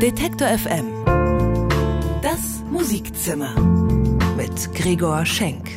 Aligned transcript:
Detektor 0.00 0.48
FM. 0.48 1.04
Das 2.22 2.64
Musikzimmer 2.70 3.54
mit 4.34 4.74
Gregor 4.74 5.26
Schenk. 5.26 5.68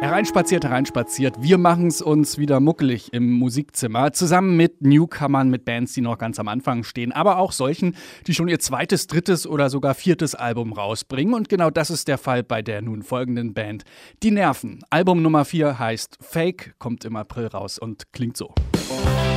Hereinspaziert, 0.00 0.64
hereinspaziert. 0.64 1.42
Wir 1.42 1.58
machen 1.58 1.88
es 1.88 2.00
uns 2.00 2.38
wieder 2.38 2.60
muckelig 2.60 3.12
im 3.12 3.30
Musikzimmer. 3.30 4.14
Zusammen 4.14 4.56
mit 4.56 4.80
Newcomern, 4.80 5.50
mit 5.50 5.66
Bands, 5.66 5.92
die 5.92 6.00
noch 6.00 6.16
ganz 6.16 6.38
am 6.38 6.48
Anfang 6.48 6.82
stehen. 6.82 7.12
Aber 7.12 7.36
auch 7.36 7.52
solchen, 7.52 7.94
die 8.26 8.32
schon 8.32 8.48
ihr 8.48 8.58
zweites, 8.58 9.06
drittes 9.06 9.46
oder 9.46 9.68
sogar 9.68 9.92
viertes 9.92 10.34
Album 10.34 10.72
rausbringen. 10.72 11.34
Und 11.34 11.50
genau 11.50 11.68
das 11.68 11.90
ist 11.90 12.08
der 12.08 12.16
Fall 12.16 12.42
bei 12.42 12.62
der 12.62 12.80
nun 12.80 13.02
folgenden 13.02 13.52
Band. 13.52 13.82
Die 14.22 14.30
Nerven. 14.30 14.82
Album 14.88 15.20
Nummer 15.20 15.44
4 15.44 15.78
heißt 15.78 16.16
Fake, 16.22 16.74
kommt 16.78 17.04
im 17.04 17.16
April 17.16 17.48
raus 17.48 17.78
und 17.78 18.14
klingt 18.14 18.38
so. 18.38 18.54
schon 18.72 19.29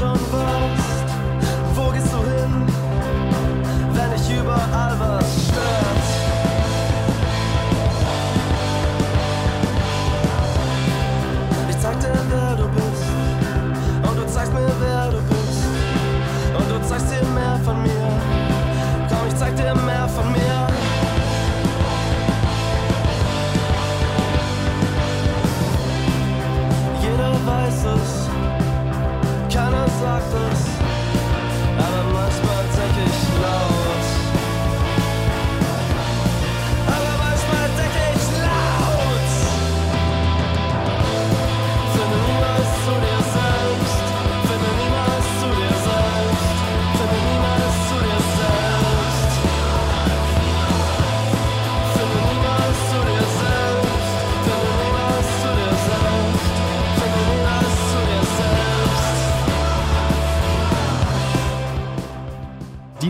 warst. 0.00 0.27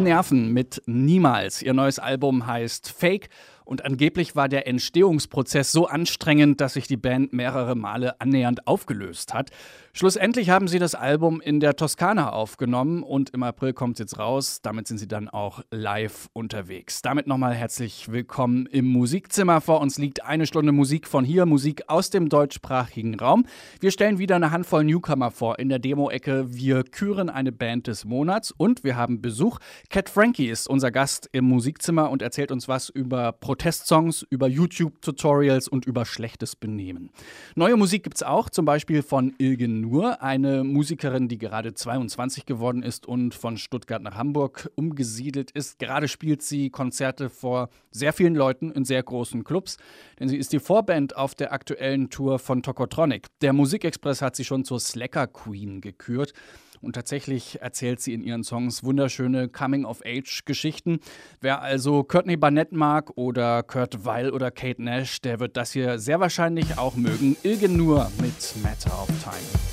Nerven 0.08 0.54
mit 0.54 0.80
Niemals. 0.86 1.60
Ihr 1.60 1.74
neues 1.74 1.98
Album 1.98 2.46
heißt 2.46 2.90
Fake 2.90 3.28
und 3.66 3.84
angeblich 3.84 4.34
war 4.34 4.48
der 4.48 4.66
Entstehungsprozess 4.66 5.70
so 5.70 5.86
anstrengend, 5.86 6.62
dass 6.62 6.72
sich 6.72 6.86
die 6.86 6.96
Band 6.96 7.34
mehrere 7.34 7.74
Male 7.74 8.18
annähernd 8.18 8.66
aufgelöst 8.66 9.34
hat. 9.34 9.50
Schlussendlich 9.94 10.50
haben 10.50 10.68
sie 10.68 10.78
das 10.78 10.94
Album 10.94 11.40
in 11.40 11.60
der 11.60 11.74
Toskana 11.74 12.30
aufgenommen 12.30 13.02
und 13.02 13.30
im 13.30 13.42
April 13.42 13.72
kommt 13.72 13.94
es 13.94 14.00
jetzt 14.00 14.18
raus. 14.18 14.60
Damit 14.62 14.86
sind 14.86 14.98
sie 14.98 15.08
dann 15.08 15.28
auch 15.28 15.62
live 15.70 16.28
unterwegs. 16.34 17.00
Damit 17.00 17.26
nochmal 17.26 17.54
herzlich 17.54 18.12
willkommen 18.12 18.66
im 18.66 18.84
Musikzimmer. 18.86 19.60
Vor 19.60 19.80
uns 19.80 19.98
liegt 19.98 20.24
eine 20.24 20.46
Stunde 20.46 20.72
Musik 20.72 21.08
von 21.08 21.24
hier, 21.24 21.46
Musik 21.46 21.84
aus 21.88 22.10
dem 22.10 22.28
deutschsprachigen 22.28 23.18
Raum. 23.18 23.46
Wir 23.80 23.90
stellen 23.90 24.18
wieder 24.18 24.36
eine 24.36 24.50
Handvoll 24.50 24.84
Newcomer 24.84 25.30
vor 25.30 25.58
in 25.58 25.70
der 25.70 25.78
Demo-Ecke. 25.78 26.54
Wir 26.54 26.84
küren 26.84 27.30
eine 27.30 27.50
Band 27.50 27.86
des 27.86 28.04
Monats 28.04 28.52
und 28.52 28.84
wir 28.84 28.94
haben 28.94 29.22
Besuch. 29.22 29.58
Cat 29.88 30.10
Frankie 30.10 30.48
ist 30.48 30.68
unser 30.68 30.90
Gast 30.90 31.28
im 31.32 31.46
Musikzimmer 31.46 32.10
und 32.10 32.20
erzählt 32.20 32.52
uns 32.52 32.68
was 32.68 32.90
über 32.90 33.32
Protestsongs, 33.32 34.24
über 34.28 34.48
YouTube-Tutorials 34.48 35.66
und 35.66 35.86
über 35.86 36.04
schlechtes 36.04 36.56
Benehmen. 36.56 37.10
Neue 37.56 37.76
Musik 37.76 38.04
gibt 38.04 38.16
es 38.16 38.22
auch, 38.22 38.50
zum 38.50 38.66
Beispiel 38.66 39.02
von 39.02 39.34
Ilgen 39.38 39.77
Nur, 39.80 40.22
eine 40.22 40.64
Musikerin, 40.64 41.28
die 41.28 41.38
gerade 41.38 41.74
22 41.74 42.46
geworden 42.46 42.82
ist 42.82 43.06
und 43.06 43.34
von 43.34 43.56
Stuttgart 43.56 44.02
nach 44.02 44.16
Hamburg 44.16 44.70
umgesiedelt 44.74 45.50
ist. 45.50 45.78
Gerade 45.78 46.08
spielt 46.08 46.42
sie 46.42 46.70
Konzerte 46.70 47.30
vor 47.30 47.68
sehr 47.90 48.12
vielen 48.12 48.34
Leuten 48.34 48.70
in 48.70 48.84
sehr 48.84 49.02
großen 49.02 49.44
Clubs, 49.44 49.76
denn 50.18 50.28
sie 50.28 50.36
ist 50.36 50.52
die 50.52 50.60
Vorband 50.60 51.16
auf 51.16 51.34
der 51.34 51.52
aktuellen 51.52 52.10
Tour 52.10 52.38
von 52.38 52.62
Tokotronic. 52.62 53.26
Der 53.40 53.52
Musikexpress 53.52 54.22
hat 54.22 54.36
sie 54.36 54.44
schon 54.44 54.64
zur 54.64 54.80
Slacker 54.80 55.26
Queen 55.26 55.80
gekürt. 55.80 56.32
Und 56.80 56.94
tatsächlich 56.94 57.60
erzählt 57.60 58.00
sie 58.00 58.14
in 58.14 58.22
ihren 58.22 58.44
Songs 58.44 58.84
wunderschöne 58.84 59.48
Coming-of-Age-Geschichten. 59.48 61.00
Wer 61.40 61.62
also 61.62 62.04
Courtney 62.04 62.36
Barnett 62.36 62.72
mag 62.72 63.10
oder 63.16 63.62
Kurt 63.62 64.04
Weil 64.04 64.30
oder 64.30 64.50
Kate 64.50 64.82
Nash, 64.82 65.20
der 65.20 65.40
wird 65.40 65.56
das 65.56 65.72
hier 65.72 65.98
sehr 65.98 66.20
wahrscheinlich 66.20 66.78
auch 66.78 66.96
mögen. 66.96 67.36
Ilgen 67.42 67.76
nur 67.76 68.10
mit 68.20 68.62
Matter 68.62 69.02
of 69.02 69.08
Time. 69.22 69.67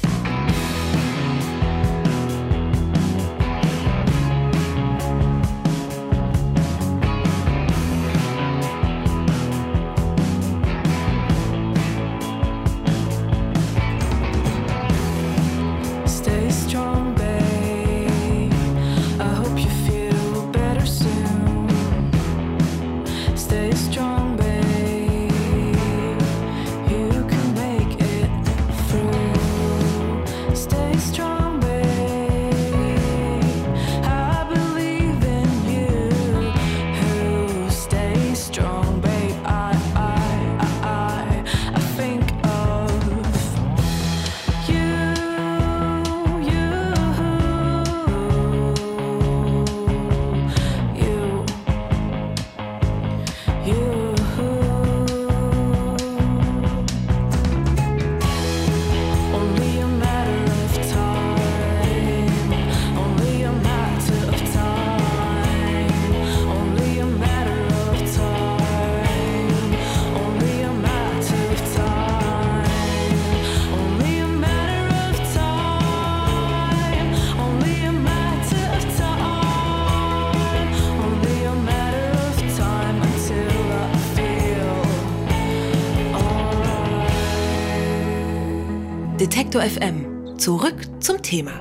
Detektor 89.56 89.82
FM. 89.82 90.38
Zurück 90.38 90.76
zum 91.00 91.22
Thema. 91.22 91.54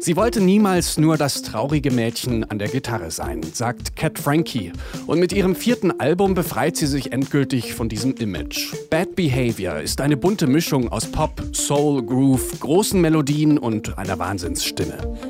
Sie 0.00 0.16
wollte 0.16 0.40
niemals 0.40 0.98
nur 0.98 1.16
das 1.16 1.42
traurige 1.42 1.92
Mädchen 1.92 2.42
an 2.50 2.58
der 2.58 2.66
Gitarre 2.66 3.12
sein, 3.12 3.40
sagt 3.42 3.94
Cat 3.94 4.18
Frankie. 4.18 4.72
Und 5.06 5.20
mit 5.20 5.32
ihrem 5.32 5.54
vierten 5.54 6.00
Album 6.00 6.34
befreit 6.34 6.76
sie 6.76 6.88
sich 6.88 7.12
endgültig 7.12 7.74
von 7.74 7.88
diesem 7.88 8.14
Image. 8.16 8.74
Bad 8.90 9.14
Behavior 9.14 9.78
ist 9.78 10.00
eine 10.00 10.16
bunte 10.16 10.48
Mischung 10.48 10.88
aus 10.90 11.06
Pop, 11.06 11.40
Soul, 11.52 12.04
Groove, 12.04 12.58
großen 12.58 13.00
Melodien 13.00 13.56
und 13.56 13.96
einer 13.96 14.18
Wahnsinnsstimme. 14.18 15.25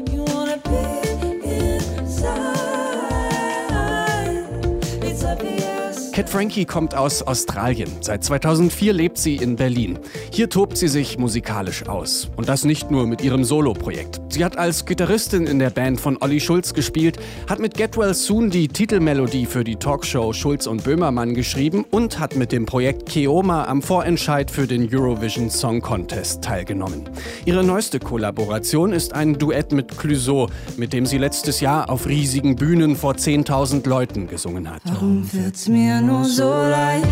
Cat 6.17 6.31
Frankie 6.31 6.65
kommt 6.65 6.95
aus 6.95 7.21
Australien. 7.21 7.91
Seit 8.01 8.25
2004 8.25 8.95
lebt 8.95 9.19
sie 9.19 9.37
in 9.37 9.57
Berlin. 9.57 9.99
Hier 10.33 10.49
tobt 10.49 10.79
sie 10.79 10.89
sich 10.89 11.19
musikalisch 11.19 11.87
aus. 11.87 12.31
Und 12.37 12.49
das 12.49 12.65
nicht 12.65 12.91
nur 12.91 13.07
mit 13.07 13.21
ihrem 13.21 13.45
Soloprojekt. 13.45 14.23
Sie 14.31 14.43
hat 14.43 14.57
als 14.57 14.87
Gitarristin 14.87 15.47
in 15.47 15.59
der 15.59 15.69
Band 15.69 16.01
von 16.01 16.17
Olli 16.23 16.41
Schulz 16.41 16.73
gespielt, 16.73 17.19
hat 17.51 17.59
mit 17.59 17.75
Get 17.75 17.99
Well 17.99 18.15
Soon 18.15 18.49
die 18.49 18.67
Titelmelodie 18.67 19.45
für 19.45 19.63
die 19.63 19.77
Talkshow 19.77 20.33
Schulz 20.33 20.67
und 20.67 20.85
Böhmermann 20.85 21.35
geschrieben 21.35 21.85
und 21.91 22.19
hat 22.19 22.35
mit 22.35 22.51
dem 22.51 22.65
Projekt 22.65 23.11
Keoma 23.11 23.67
am 23.67 23.83
Vorentscheid 23.83 24.51
für 24.51 24.67
den 24.67 24.89
Eurovision 24.91 25.51
Song 25.51 25.83
Contest 25.83 26.43
teilgenommen. 26.43 27.11
Ihre 27.45 27.63
neueste 27.63 27.99
Kollaboration 27.99 28.95
ist 28.95 29.13
ein 29.13 29.39
Duett 29.39 29.73
mit 29.73 29.99
Clouseau, 29.99 30.49
mit 30.79 30.95
dem 30.95 31.05
sie 31.05 31.19
letztes 31.19 31.61
Jahr 31.61 31.91
auf 31.91 32.07
riesigen 32.07 32.57
Bühnen 32.57 32.97
vor 32.97 33.17
10.000 33.17 33.87
Leuten 33.87 34.29
gesungen 34.29 34.71
hat. 34.71 34.81
Warum 34.87 35.31
wird's 35.31 35.69
mir 35.69 36.06
nur 36.07 36.25
so 36.25 36.51
leicht, 36.51 37.07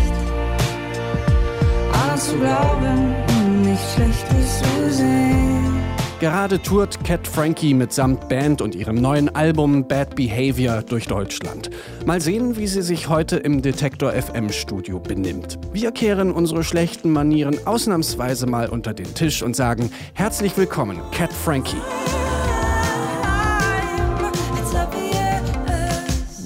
alles 1.91 2.29
zu 2.29 2.37
glauben 2.37 3.13
und 3.27 3.61
nicht 3.63 3.83
Schlechtes 3.93 4.61
zu 4.61 4.91
sehen? 4.91 5.83
Gerade 6.21 6.61
tourt 6.61 7.03
Cat 7.03 7.27
Frankie 7.27 7.73
mitsamt 7.73 8.29
Band 8.29 8.61
und 8.61 8.73
ihrem 8.73 8.95
neuen 8.95 9.35
Album 9.35 9.85
Bad 9.85 10.15
Behavior 10.15 10.81
durch 10.81 11.07
Deutschland. 11.07 11.69
Mal 12.05 12.21
sehen, 12.21 12.55
wie 12.55 12.67
sie 12.67 12.81
sich 12.81 13.09
heute 13.09 13.35
im 13.35 13.61
Detektor 13.61 14.13
FM 14.13 14.49
Studio 14.49 14.99
benimmt. 14.99 15.59
Wir 15.73 15.91
kehren 15.91 16.31
unsere 16.31 16.63
schlechten 16.63 17.11
Manieren 17.11 17.57
ausnahmsweise 17.67 18.47
mal 18.47 18.69
unter 18.69 18.93
den 18.93 19.13
Tisch 19.13 19.43
und 19.43 19.57
sagen 19.57 19.91
herzlich 20.13 20.55
willkommen, 20.55 20.99
Cat 21.11 21.33
Frankie. 21.33 21.81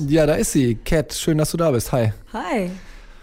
Ja, 0.09 0.25
da 0.25 0.33
ist 0.33 0.53
sie. 0.53 0.73
Cat, 0.73 1.13
schön, 1.13 1.37
dass 1.37 1.51
du 1.51 1.57
da 1.57 1.69
bist. 1.69 1.91
Hi. 1.91 2.13
Hi. 2.33 2.71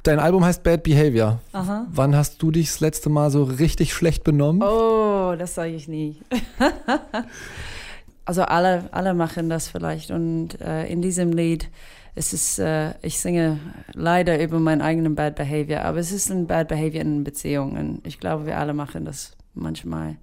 Dein 0.05 0.21
Album 0.21 0.44
heißt 0.44 0.62
Bad 0.62 0.85
Behavior. 0.85 1.41
Aha. 1.50 1.85
Wann 1.91 2.15
hast 2.15 2.41
du 2.41 2.53
dich 2.53 2.69
das 2.69 2.79
letzte 2.79 3.11
Mal 3.11 3.29
so 3.33 3.43
richtig 3.43 3.93
schlecht 3.93 4.23
benommen? 4.23 4.62
Oh, 4.62 5.35
das 5.37 5.56
sage 5.56 5.73
ich 5.73 5.88
nie. 5.88 6.21
also 8.25 8.43
alle, 8.43 8.85
alle 8.93 9.15
machen 9.15 9.50
das 9.50 9.67
vielleicht. 9.67 10.12
Und 10.12 10.61
äh, 10.61 10.87
in 10.87 11.03
diesem 11.03 11.33
Lied, 11.33 11.69
es 12.15 12.33
ist, 12.33 12.61
äh, 12.61 12.94
ich 13.03 13.19
singe 13.19 13.59
leider 13.93 14.41
über 14.41 14.61
meinen 14.61 14.81
eigenen 14.81 15.17
Bad 15.17 15.35
Behavior, 15.35 15.81
aber 15.81 15.99
es 15.99 16.12
ist 16.12 16.31
ein 16.31 16.47
Bad 16.47 16.69
Behavior 16.69 17.03
in 17.03 17.25
Beziehungen. 17.25 18.00
Ich 18.05 18.21
glaube, 18.21 18.47
wir 18.47 18.59
alle 18.59 18.75
machen 18.75 19.05
das 19.05 19.33
manchmal. 19.55 20.19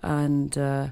Und 0.00 0.56
äh, 0.56 0.88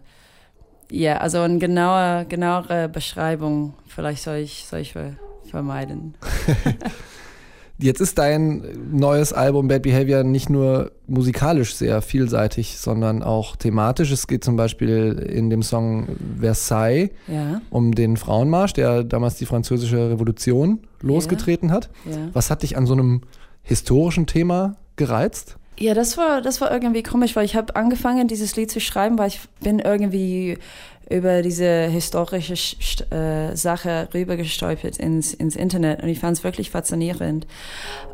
ja, 0.90 1.18
also 1.18 1.40
eine 1.40 1.58
genaue, 1.58 2.26
genauere 2.28 2.88
Beschreibung 2.88 3.74
vielleicht 3.86 4.22
soll 4.22 4.36
ich, 4.36 4.64
soll 4.64 4.80
ich 4.80 4.92
ver 4.92 5.16
vermeiden. 5.50 6.14
Jetzt 7.80 8.00
ist 8.00 8.18
dein 8.18 8.62
neues 8.92 9.32
Album 9.32 9.68
Bad 9.68 9.82
Behavior 9.82 10.24
nicht 10.24 10.50
nur 10.50 10.90
musikalisch 11.06 11.76
sehr 11.76 12.02
vielseitig, 12.02 12.76
sondern 12.76 13.22
auch 13.22 13.54
thematisch. 13.54 14.10
Es 14.10 14.26
geht 14.26 14.42
zum 14.42 14.56
Beispiel 14.56 15.12
in 15.12 15.48
dem 15.48 15.62
Song 15.62 16.08
Versailles 16.40 17.10
Ja, 17.28 17.60
um 17.70 17.94
den 17.94 18.16
Frauenmarsch, 18.16 18.72
der 18.72 19.04
damals 19.04 19.36
die 19.36 19.46
französische 19.46 20.10
Revolution 20.10 20.80
losgetreten 21.02 21.70
hat. 21.70 21.88
ja. 22.04 22.16
Was 22.32 22.50
hat 22.50 22.62
dich 22.62 22.76
an 22.76 22.84
so 22.84 22.94
einem 22.94 23.22
historischen 23.62 24.26
Thema 24.26 24.76
gereizt? 24.96 25.57
Ja, 25.78 25.94
das 25.94 26.16
war, 26.18 26.42
das 26.42 26.60
war 26.60 26.72
irgendwie 26.72 27.04
komisch, 27.04 27.36
weil 27.36 27.44
ich 27.44 27.54
habe 27.54 27.76
angefangen, 27.76 28.26
dieses 28.26 28.56
Lied 28.56 28.70
zu 28.70 28.80
schreiben, 28.80 29.16
weil 29.16 29.28
ich 29.28 29.40
bin 29.60 29.78
irgendwie 29.78 30.58
über 31.08 31.40
diese 31.40 31.84
historische 31.86 32.54
St- 32.54 33.10
äh, 33.14 33.56
Sache 33.56 34.08
rübergestolpert 34.12 34.98
ins, 34.98 35.32
ins 35.32 35.56
Internet 35.56 36.02
und 36.02 36.08
ich 36.08 36.18
fand 36.18 36.36
es 36.36 36.44
wirklich 36.44 36.70
faszinierend, 36.70 37.46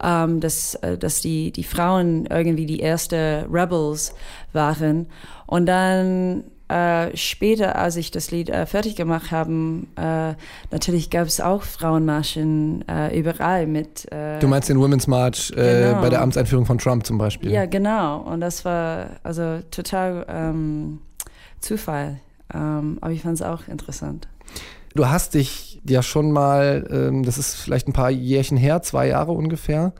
ähm, 0.02 0.40
dass, 0.40 0.75
äh, 0.76 0.99
dass 0.99 1.20
die, 1.22 1.52
die 1.52 1.64
Frauen 1.64 2.26
irgendwie 2.26 2.66
die 2.66 2.81
erste 2.81 3.49
Rebels 3.50 4.14
waren. 4.52 5.06
Und 5.46 5.67
dann 5.67 6.44
äh, 6.74 7.16
später, 7.16 7.76
als 7.76 7.96
ich 7.96 8.10
das 8.10 8.30
Lied 8.30 8.50
äh, 8.50 8.66
fertig 8.66 8.96
gemacht 8.96 9.30
habe, 9.30 9.52
äh, 9.96 10.34
natürlich 10.72 11.10
gab 11.10 11.26
es 11.26 11.40
auch 11.40 11.62
Frauenmarschen 11.62 12.84
äh, 12.88 13.18
überall 13.18 13.66
mit. 13.66 14.10
Äh, 14.12 14.38
Du 14.40 14.48
meinst 14.48 14.68
den 14.68 14.78
Women's 14.80 15.06
March 15.06 15.52
äh, 15.56 15.88
Genau. 15.90 16.00
bei 16.00 16.10
der 16.10 16.20
Amtseinführung 16.22 16.66
von 16.66 16.78
Trump 16.78 17.06
zum 17.06 17.18
Beispiel? 17.18 17.50
ja, 17.52 17.66
genau. 17.66 18.18
Und 18.22 18.40
das 18.40 18.64
war 18.64 19.10
also 19.22 19.60
total 19.70 20.26
ähm, 20.28 20.98
Zufall. 21.60 22.20
Ähm, 22.52 22.98
aber 23.00 23.12
ich 23.12 23.22
fand 23.22 23.34
es 23.34 23.42
auch 23.42 23.68
interessant. 23.68 24.28
Du 24.94 25.08
hast 25.08 25.34
dich 25.34 25.80
ja 25.88 26.02
schon 26.02 26.30
mal, 26.30 26.86
ähm, 26.90 27.24
das 27.24 27.38
ist 27.38 27.54
vielleicht 27.56 27.88
ein 27.88 27.92
paar 27.92 28.10
Jährchen 28.10 28.56
her, 28.56 28.82
zwei 28.82 29.08
Jahre 29.08 29.32
ungefähr, 29.32 29.92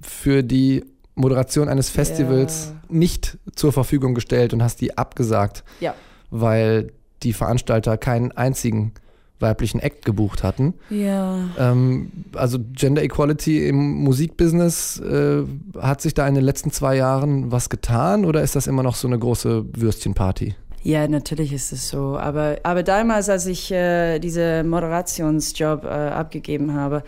für 0.00 0.42
die 0.42 0.84
Moderation 1.20 1.68
eines 1.68 1.90
Festivals 1.90 2.72
Ja. 2.72 2.94
nicht 2.96 3.38
zur 3.54 3.72
Verfügung 3.72 4.14
gestellt 4.14 4.52
und 4.52 4.62
hast 4.62 4.80
die 4.80 4.96
abgesagt, 4.98 5.64
Ja. 5.80 5.94
weil 6.30 6.92
die 7.22 7.32
Veranstalter 7.32 7.96
keinen 7.98 8.32
einzigen 8.32 8.92
weiblichen 9.38 9.80
Act 9.80 10.04
gebucht 10.04 10.42
hatten. 10.42 10.74
Ja. 10.90 11.38
Ähm, 11.58 12.10
also 12.34 12.58
Gender 12.72 13.02
Equality 13.02 13.66
im 13.66 13.76
Musikbusiness, 14.04 15.00
äh, 15.00 15.44
hat 15.78 16.02
sich 16.02 16.12
da 16.12 16.28
in 16.28 16.34
den 16.34 16.44
letzten 16.44 16.70
zwei 16.72 16.96
Jahren 16.96 17.50
was 17.50 17.70
getan 17.70 18.26
oder 18.26 18.42
ist 18.42 18.54
das 18.54 18.66
immer 18.66 18.82
noch 18.82 18.94
so 18.96 19.08
eine 19.08 19.18
große 19.18 19.64
Würstchenparty? 19.72 20.54
Ja, 20.82 21.06
natürlich 21.08 21.52
ist 21.52 21.72
es 21.72 21.88
so. 21.90 22.16
Aber, 22.18 22.56
aber 22.62 22.82
damals, 22.82 23.28
als 23.28 23.46
ich 23.46 23.70
äh, 23.70 24.18
diese 24.18 24.62
Moderationsjob 24.64 25.84
äh, 25.84 25.88
abgegeben 25.88 26.74
habe, 26.74 27.02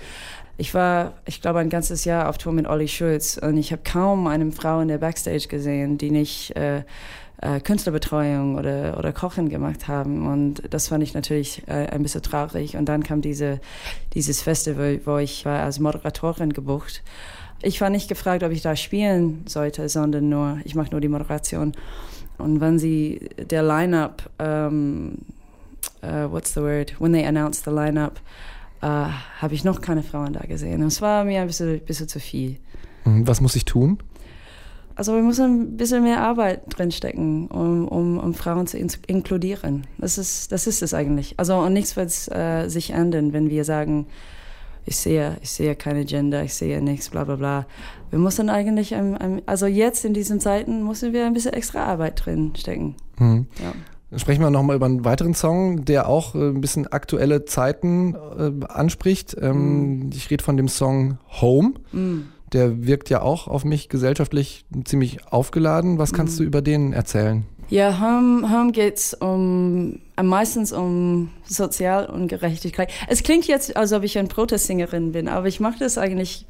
ich 0.57 0.75
war, 0.75 1.15
ich 1.25 1.41
glaube, 1.41 1.61
ein 1.61 1.71
ganzes 1.71 2.05
Jahr 2.05 2.29
auf 2.29 2.39
Tour 2.39 2.53
mit 2.53 2.67
Olli 2.67 2.89
Schulz 2.89 3.39
und 3.39 3.57
ich 3.57 3.73
habe 3.73 3.83
kaum 3.85 4.27
eine 4.27 4.53
Frau 4.53 4.81
in 4.81 4.89
der 4.89 4.99
Backstage 4.99 5.49
gesehen, 5.49 5.99
die 5.99 6.11
nicht 6.11 6.55
äh, 6.57 6.83
äh, 7.43 7.61
Künstlerbetreuung 7.61 8.57
oder, 8.57 8.97
oder 8.99 9.13
Kochen 9.13 9.49
gemacht 9.49 9.89
haben. 9.89 10.27
Und 10.27 10.63
das 10.73 10.89
fand 10.89 11.03
ich 11.03 11.13
natürlich 11.13 11.67
äh, 11.67 11.89
ein 11.89 12.03
bisschen 12.03 12.23
traurig. 12.23 12.77
Und 12.77 12.87
dann 12.87 13.03
kam 13.03 13.21
diese, 13.21 13.61
dieses 14.15 14.41
Festival, 14.41 15.01
wo 15.05 15.19
ich 15.19 15.45
war 15.45 15.63
als 15.63 15.81
Moderatorin 15.81 16.53
gebucht. 16.53 17.03
Ich 17.61 17.81
war 17.81 17.91
nicht 17.91 18.09
gefragt, 18.09 18.43
ob 18.43 18.53
ich 18.53 18.63
da 18.63 18.77
spielen 18.77 19.45
sollte, 19.47 19.89
sondern 19.89 20.29
nur, 20.29 20.59
ich 20.65 20.75
mache 20.75 20.93
nur 20.93 21.01
die 21.01 21.09
Moderation. 21.09 21.73
Und 22.39 22.61
wenn 22.61 22.79
sie 22.79 23.29
der 23.39 23.63
Line-up, 23.63 24.31
um, 24.41 25.19
uh, 26.03 26.31
what's 26.31 26.55
the 26.55 26.61
word, 26.61 26.95
when 27.01 27.13
they 27.13 27.25
announced 27.25 27.65
the 27.65 27.71
Line-up, 27.71 28.21
uh, 28.83 29.09
habe 29.41 29.55
ich 29.55 29.65
noch 29.65 29.81
keine 29.81 30.03
Frauen 30.03 30.33
da 30.33 30.41
gesehen. 30.41 30.83
Und 30.83 30.89
es 30.89 31.01
war 31.01 31.25
mir 31.25 31.41
ein 31.41 31.47
bisschen, 31.47 31.81
bisschen 31.81 32.09
zu 32.09 32.21
viel. 32.21 32.57
Hm, 33.05 33.27
Was 33.27 33.41
muss 33.41 33.57
ich 33.57 33.65
tun? 33.65 33.99
Also 34.95 35.15
wir 35.15 35.23
müssen 35.23 35.45
ein 35.63 35.77
bisschen 35.77 36.03
mehr 36.03 36.21
Arbeit 36.21 36.63
drinstecken, 36.69 37.49
um, 37.49 37.89
um, 37.89 38.19
um 38.19 38.35
Frauen 38.35 38.67
zu 38.67 38.77
in 38.77 38.89
inkludieren. 39.07 39.87
Das 39.99 40.19
ist, 40.19 40.53
das 40.53 40.67
ist 40.67 40.83
es 40.83 40.93
eigentlich. 40.93 41.35
Also 41.39 41.57
und 41.59 41.73
nichts 41.73 41.97
wird 41.97 42.11
äh, 42.31 42.69
sich 42.69 42.91
ändern, 42.91 43.33
wenn 43.33 43.49
wir 43.49 43.65
sagen, 43.65 44.07
ich 44.85 44.97
sehe, 44.97 45.39
ich 45.41 45.51
sehe 45.51 45.77
keine 45.77 46.05
Gender, 46.05 46.43
ich 46.43 46.55
sehe 46.55 46.83
nichts, 46.83 47.09
bla 47.09 47.25
bla 47.25 47.37
bla. 47.37 47.67
Wir 48.11 48.19
müssen 48.19 48.51
eigentlich, 48.51 48.95
also 49.47 49.67
jetzt 49.67 50.05
in 50.05 50.13
diesen 50.13 50.41
Zeiten, 50.41 50.85
müssen 50.85 51.13
wir 51.13 51.25
ein 51.25 51.35
bisschen 51.35 51.55
extra 51.55 51.85
Arbeit 51.85 52.25
drinstecken. 52.25 52.97
Hm. 53.17 53.47
Ja. 53.63 53.73
Sprechen 54.17 54.43
wir 54.43 54.51
nochmal 54.51 54.77
über 54.77 54.87
einen 54.87 55.05
weiteren 55.05 55.35
Song, 55.35 55.85
der 55.85 56.09
auch 56.09 56.35
äh, 56.35 56.39
ein 56.39 56.61
bisschen 56.61 56.87
aktuelle 56.87 57.45
Zeiten 57.45 58.15
äh, 58.15 58.67
anspricht. 58.67 59.37
Ähm, 59.41 60.11
Ich 60.15 60.31
rede 60.31 60.45
von 60.45 60.57
dem 60.57 60.69
Song 60.69 61.19
Home. 61.41 61.75
Mm. 61.93 62.29
Der 62.53 62.87
wirkt 62.87 63.09
ja 63.09 63.23
auch 63.23 63.49
auf 63.49 63.65
mich 63.65 63.89
gesellschaftlich 63.89 64.67
ziemlich 64.85 65.27
aufgeladen. 65.33 65.97
Was 65.97 66.13
kannst 66.13 66.39
du 66.39 66.43
über 66.43 66.61
den 66.61 66.93
erzählen? 66.93 67.47
Ja, 67.71 68.01
Home, 68.03 68.51
Home 68.51 68.73
geht's 68.73 69.15
um, 69.15 69.99
am 70.17 70.27
meistens 70.27 70.73
um 70.73 71.31
Sozialungerechtigkeit. 71.45 72.93
Es 73.09 73.23
klingt 73.23 73.47
jetzt, 73.47 73.75
als 73.79 73.95
ob 73.95 74.03
ich 74.03 74.19
eine 74.19 74.29
Protestsängerin 74.29 75.13
bin, 75.13 75.27
aber 75.27 75.49
ich 75.49 75.59
mache 75.59 75.79
das 75.79 75.97
eigentlich, 75.97 76.45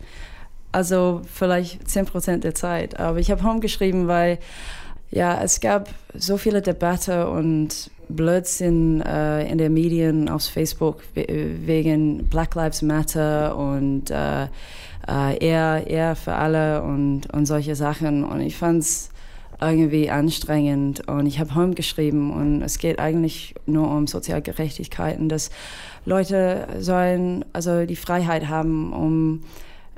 also 0.72 1.22
vielleicht 1.32 1.88
10 1.88 2.06
Prozent 2.06 2.42
der 2.42 2.56
Zeit. 2.56 2.98
Aber 2.98 3.20
ich 3.20 3.30
habe 3.30 3.44
Home 3.44 3.60
geschrieben, 3.60 4.08
weil 4.08 4.40
ja, 5.12 5.42
es 5.42 5.60
gab 5.60 5.90
so 6.14 6.36
viele 6.36 6.62
Debatte 6.62 7.28
und 7.28 7.90
Blödsinn 8.08 9.00
äh, 9.02 9.48
in 9.50 9.58
den 9.58 9.72
Medien, 9.72 10.28
auf 10.28 10.44
Facebook 10.44 11.02
we 11.14 11.26
wegen 11.66 12.26
Black 12.28 12.54
Lives 12.54 12.82
Matter 12.82 13.56
und 13.56 14.10
äh, 14.10 14.44
äh, 15.08 15.38
eher, 15.38 15.86
eher 15.86 16.16
für 16.16 16.34
alle 16.34 16.82
und, 16.82 17.32
und 17.32 17.46
solche 17.46 17.76
Sachen. 17.76 18.24
Und 18.24 18.40
ich 18.40 18.56
fand's 18.56 19.10
irgendwie 19.60 20.10
anstrengend 20.10 21.06
und 21.08 21.26
ich 21.26 21.38
habe 21.38 21.54
Home 21.54 21.74
geschrieben 21.74 22.32
und 22.32 22.62
es 22.62 22.78
geht 22.78 22.98
eigentlich 22.98 23.54
nur 23.66 23.88
um 23.88 24.06
Sozialgerechtigkeiten, 24.06 25.28
dass 25.28 25.50
Leute 26.04 26.66
sollen 26.80 27.44
also 27.52 27.86
die 27.86 27.96
Freiheit 27.96 28.48
haben, 28.48 28.92
um 28.92 29.42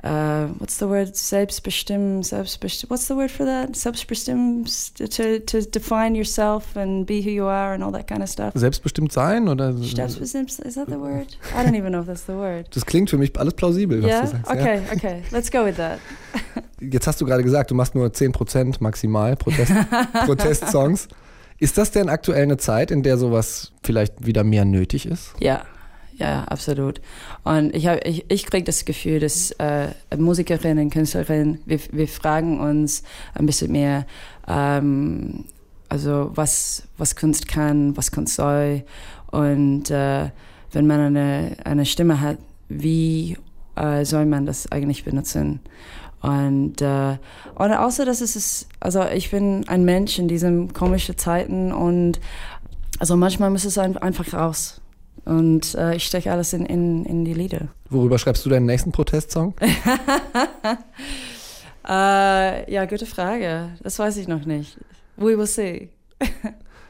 uh, 0.05 0.47
what's 0.59 0.77
the 0.77 0.85
word? 0.85 1.15
Selbstbestimmt, 1.15 2.25
selbstbestimmt. 2.25 2.91
What's 2.91 3.07
the 3.07 3.15
word 3.15 3.31
for 3.31 3.45
that? 3.45 3.75
Selbstbestimmt 3.75 4.95
to 4.97 5.39
to 5.39 5.61
define 5.61 6.15
yourself 6.15 6.75
and 6.77 7.05
be 7.05 7.21
who 7.21 7.31
you 7.31 7.45
are 7.45 7.73
and 7.73 7.83
all 7.83 7.91
that 7.91 8.07
kind 8.07 8.21
of 8.21 8.29
stuff. 8.29 8.53
Selbstbestimmt 8.55 9.11
sein 9.11 9.49
oder? 9.49 9.73
Selbstbestimmt, 9.73 10.59
is 10.59 10.75
that 10.75 10.87
the 10.87 10.99
word? 10.99 11.37
I 11.53 11.63
don't 11.63 11.75
even 11.75 11.91
know 11.91 12.01
if 12.01 12.07
that's 12.07 12.25
the 12.25 12.33
word. 12.33 12.67
Das 12.75 12.85
klingt 12.85 13.09
für 13.09 13.17
mich 13.17 13.37
alles 13.37 13.53
plausibel, 13.55 14.01
was 14.03 14.09
yeah? 14.09 14.21
du 14.21 14.27
sagst. 14.27 14.51
Okay, 14.51 14.81
ja. 14.85 14.93
okay. 14.93 15.23
Let's 15.31 15.51
go 15.51 15.65
with 15.65 15.75
that. 15.77 15.99
Jetzt 16.79 17.07
hast 17.07 17.19
du 17.19 17.25
gerade 17.25 17.43
gesagt, 17.43 17.71
du 17.71 17.75
machst 17.75 17.95
nur 17.95 18.07
10% 18.07 18.75
maximal 18.79 19.35
Protest, 19.35 19.71
Protestsongs. 20.25 21.07
Ist 21.57 21.77
das 21.77 21.91
denn 21.91 22.09
aktuell 22.09 22.43
eine 22.43 22.57
Zeit, 22.57 22.91
in 22.91 23.01
der 23.01 23.17
sowas 23.17 23.71
vielleicht 23.81 24.25
wieder 24.25 24.43
mehr 24.43 24.65
nötig 24.65 25.05
ist? 25.05 25.33
Ja, 25.39 25.63
ja, 26.17 26.43
absolut. 26.45 27.01
Und 27.43 27.75
ich, 27.75 27.87
hab, 27.87 28.05
ich, 28.05 28.25
ich 28.29 28.45
kriege 28.45 28.63
das 28.63 28.85
Gefühl, 28.85 29.19
dass 29.19 29.51
äh, 29.51 29.89
Musikerinnen, 30.17 30.89
Künstlerinnen, 30.89 31.59
wir, 31.65 31.79
wir 31.91 32.07
fragen 32.07 32.59
uns 32.59 33.03
ein 33.33 33.45
bisschen 33.45 33.71
mehr, 33.71 34.05
ähm, 34.47 35.45
also 35.89 36.31
was, 36.35 36.83
was 36.97 37.15
Kunst 37.15 37.47
kann, 37.47 37.95
was 37.97 38.11
Kunst 38.11 38.35
soll. 38.35 38.83
Und 39.31 39.91
äh, 39.91 40.29
wenn 40.71 40.87
man 40.87 40.99
eine, 40.99 41.57
eine 41.63 41.85
Stimme 41.85 42.21
hat, 42.21 42.37
wie 42.69 43.37
äh, 43.75 44.05
soll 44.05 44.25
man 44.25 44.45
das 44.45 44.71
eigentlich 44.71 45.03
benutzen? 45.03 45.59
Und, 46.21 46.81
äh, 46.81 47.17
und 47.55 47.71
außer 47.71 48.05
dass 48.05 48.21
es 48.21 48.35
ist, 48.35 48.67
also 48.79 49.03
ich 49.03 49.29
bin 49.31 49.67
ein 49.67 49.85
Mensch 49.85 50.17
in 50.17 50.27
diesen 50.27 50.73
komischen 50.73 51.17
Zeiten 51.17 51.71
und 51.71 52.19
also 52.99 53.15
manchmal 53.15 53.49
muss 53.49 53.65
es 53.65 53.77
ein, 53.77 53.97
einfach 53.97 54.33
raus. 54.33 54.81
Und 55.25 55.75
äh, 55.75 55.95
ich 55.95 56.05
stecke 56.05 56.31
alles 56.31 56.53
in, 56.53 56.65
in, 56.65 57.03
in 57.05 57.25
die 57.25 57.33
Lieder. 57.33 57.67
Worüber 57.89 58.19
schreibst 58.19 58.45
du 58.45 58.49
deinen 58.49 58.67
nächsten 58.67 58.91
Protestsong? 58.91 59.55
äh, 61.87 62.71
ja, 62.71 62.85
gute 62.85 63.05
Frage. 63.05 63.71
Das 63.81 63.99
weiß 63.99 64.17
ich 64.17 64.27
noch 64.27 64.45
nicht. 64.45 64.77
We 65.17 65.37
will 65.37 65.47
see. 65.47 65.89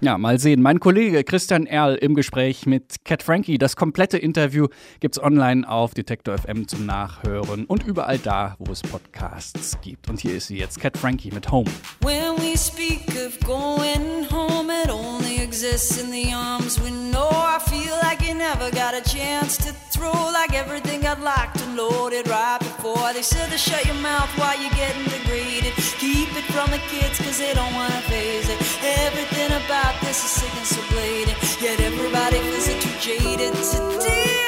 Ja, 0.02 0.18
mal 0.18 0.40
sehen. 0.40 0.62
Mein 0.62 0.82
Kollege 0.82 1.24
Christian 1.24 1.66
Erl 1.66 1.96
im 1.96 2.16
Gespräch 2.16 2.66
mit 2.66 3.06
Cat 3.06 3.24
Frankie. 3.24 3.58
Das 3.58 3.78
komplette 3.78 4.18
Interview 4.18 4.68
gibt's 5.00 5.22
online 5.22 5.68
auf 5.68 5.94
Detektor 5.94 6.38
FM 6.38 6.68
zum 6.68 6.86
Nachhören 6.86 7.66
und 7.66 7.88
überall 7.88 8.20
da, 8.20 8.56
wo 8.60 8.74
es 8.74 8.82
Podcasts 8.82 9.80
gibt. 9.82 10.10
Und 10.10 10.20
hier 10.20 10.36
ist 10.36 10.48
sie 10.48 10.58
jetzt, 10.58 10.82
Cat 10.82 10.98
Frankie 10.98 11.32
mit 11.32 11.50
Home. 11.50 11.72
When 12.02 12.36
we 12.38 12.58
speak 12.58 13.08
of 13.26 13.40
going 13.48 14.30
home, 14.30 14.70
it 14.70 14.92
only 14.92 15.15
exists 15.56 16.04
in 16.04 16.12
the 16.12 16.34
arms 16.34 16.82
we 16.82 16.92
know. 16.92 17.30
I 17.32 17.60
feel 17.60 17.96
like 18.04 18.20
you 18.28 18.34
never 18.34 18.70
got 18.72 18.94
a 18.94 19.00
chance 19.00 19.56
to 19.64 19.72
throw 19.94 20.12
like 20.12 20.54
everything 20.54 21.00
got 21.00 21.22
locked 21.22 21.62
and 21.62 21.78
loaded 21.78 22.28
right 22.28 22.60
before. 22.60 23.14
They 23.14 23.22
said 23.22 23.50
to 23.52 23.58
shut 23.58 23.86
your 23.86 23.96
mouth 24.10 24.30
while 24.38 24.60
you're 24.62 24.78
getting 24.84 25.06
degraded. 25.06 25.72
Keep 26.04 26.36
it 26.36 26.44
from 26.52 26.72
the 26.72 26.82
kids 26.92 27.18
cause 27.20 27.40
they 27.40 27.54
don't 27.54 27.74
wanna 27.74 28.02
face 28.12 28.50
it. 28.50 28.60
Everything 29.06 29.52
about 29.64 29.96
this 30.02 30.26
is 30.26 30.32
sick 30.40 30.54
and 30.58 30.68
so 30.68 30.82
blatant. 30.92 31.38
Yet 31.62 31.80
everybody 31.80 32.40
feels 32.40 32.68
it 32.68 32.82
too 32.82 32.96
jaded 33.00 33.54
to 33.56 33.80
deal, 34.04 34.45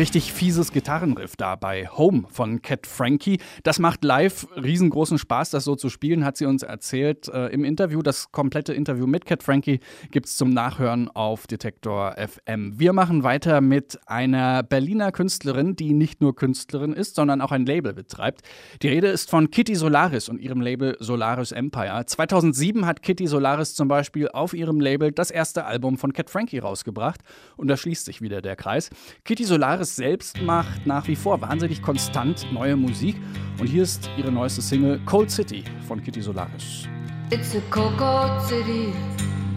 Richtig 0.00 0.32
fieses 0.32 0.72
Gitarrenriff 0.72 1.36
da 1.36 1.56
bei 1.56 1.86
Home 1.86 2.24
von 2.30 2.62
Cat 2.62 2.86
Frankie. 2.86 3.38
Das 3.64 3.78
macht 3.78 4.02
live 4.02 4.46
riesengroßen 4.56 5.18
Spaß, 5.18 5.50
das 5.50 5.64
so 5.64 5.76
zu 5.76 5.90
spielen, 5.90 6.24
hat 6.24 6.38
sie 6.38 6.46
uns 6.46 6.62
erzählt 6.62 7.28
äh, 7.28 7.48
im 7.48 7.64
Interview. 7.64 8.00
Das 8.00 8.32
komplette 8.32 8.72
Interview 8.72 9.06
mit 9.06 9.26
Cat 9.26 9.42
Frankie 9.42 9.80
gibt 10.10 10.24
es 10.24 10.38
zum 10.38 10.48
Nachhören 10.48 11.10
auf 11.10 11.46
Detektor 11.46 12.16
FM. 12.16 12.80
Wir 12.80 12.94
machen 12.94 13.24
weiter 13.24 13.60
mit 13.60 13.98
einer 14.06 14.62
Berliner 14.62 15.12
Künstlerin, 15.12 15.76
die 15.76 15.92
nicht 15.92 16.22
nur 16.22 16.34
Künstlerin 16.34 16.94
ist, 16.94 17.14
sondern 17.14 17.42
auch 17.42 17.52
ein 17.52 17.66
Label 17.66 17.92
betreibt. 17.92 18.40
Die 18.80 18.88
Rede 18.88 19.08
ist 19.08 19.28
von 19.28 19.50
Kitty 19.50 19.74
Solaris 19.74 20.30
und 20.30 20.40
ihrem 20.40 20.62
Label 20.62 20.96
Solaris 21.00 21.52
Empire. 21.52 22.06
2007 22.06 22.86
hat 22.86 23.02
Kitty 23.02 23.26
Solaris 23.26 23.74
zum 23.74 23.88
Beispiel 23.88 24.30
auf 24.30 24.54
ihrem 24.54 24.80
Label 24.80 25.12
das 25.12 25.30
erste 25.30 25.66
Album 25.66 25.98
von 25.98 26.14
Cat 26.14 26.30
Frankie 26.30 26.60
rausgebracht. 26.60 27.20
Und 27.58 27.68
da 27.68 27.76
schließt 27.76 28.06
sich 28.06 28.22
wieder 28.22 28.40
der 28.40 28.56
Kreis. 28.56 28.88
Kitty 29.24 29.44
Solaris 29.44 29.89
selbst 29.94 30.40
macht 30.42 30.86
nach 30.86 31.06
wie 31.08 31.16
vor 31.16 31.40
wahnsinnig 31.40 31.82
konstant 31.82 32.46
neue 32.52 32.76
Musik. 32.76 33.16
Und 33.58 33.66
hier 33.66 33.82
ist 33.82 34.08
ihre 34.16 34.32
neueste 34.32 34.62
Single 34.62 35.00
Cold 35.06 35.30
City 35.30 35.64
von 35.86 36.02
Kitty 36.02 36.22
Solaris. 36.22 36.88
It's 37.30 37.54
a 37.54 37.60
cold 37.70 38.42
city, 38.48 38.92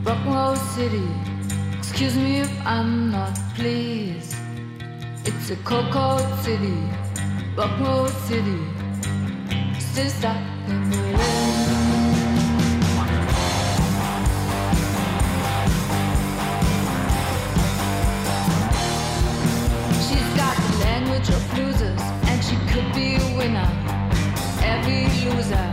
rock'n'roll 0.06 0.56
city. 0.76 1.08
Excuse 1.80 2.16
me 2.16 2.42
if 2.42 2.52
I'm 2.66 3.12
not 3.12 3.34
pleased. 3.56 4.36
It's 5.26 5.52
a 5.52 5.56
cold 5.66 6.22
city, 6.44 6.78
rock'n'roll 7.56 8.10
city. 8.28 8.60
Still 9.80 10.10
stuck 10.10 10.38
losers, 21.56 22.02
and 22.28 22.44
she 22.44 22.56
could 22.72 22.94
be 22.94 23.16
a 23.16 23.38
winner. 23.38 23.70
Every 24.62 25.06
loser 25.24 25.68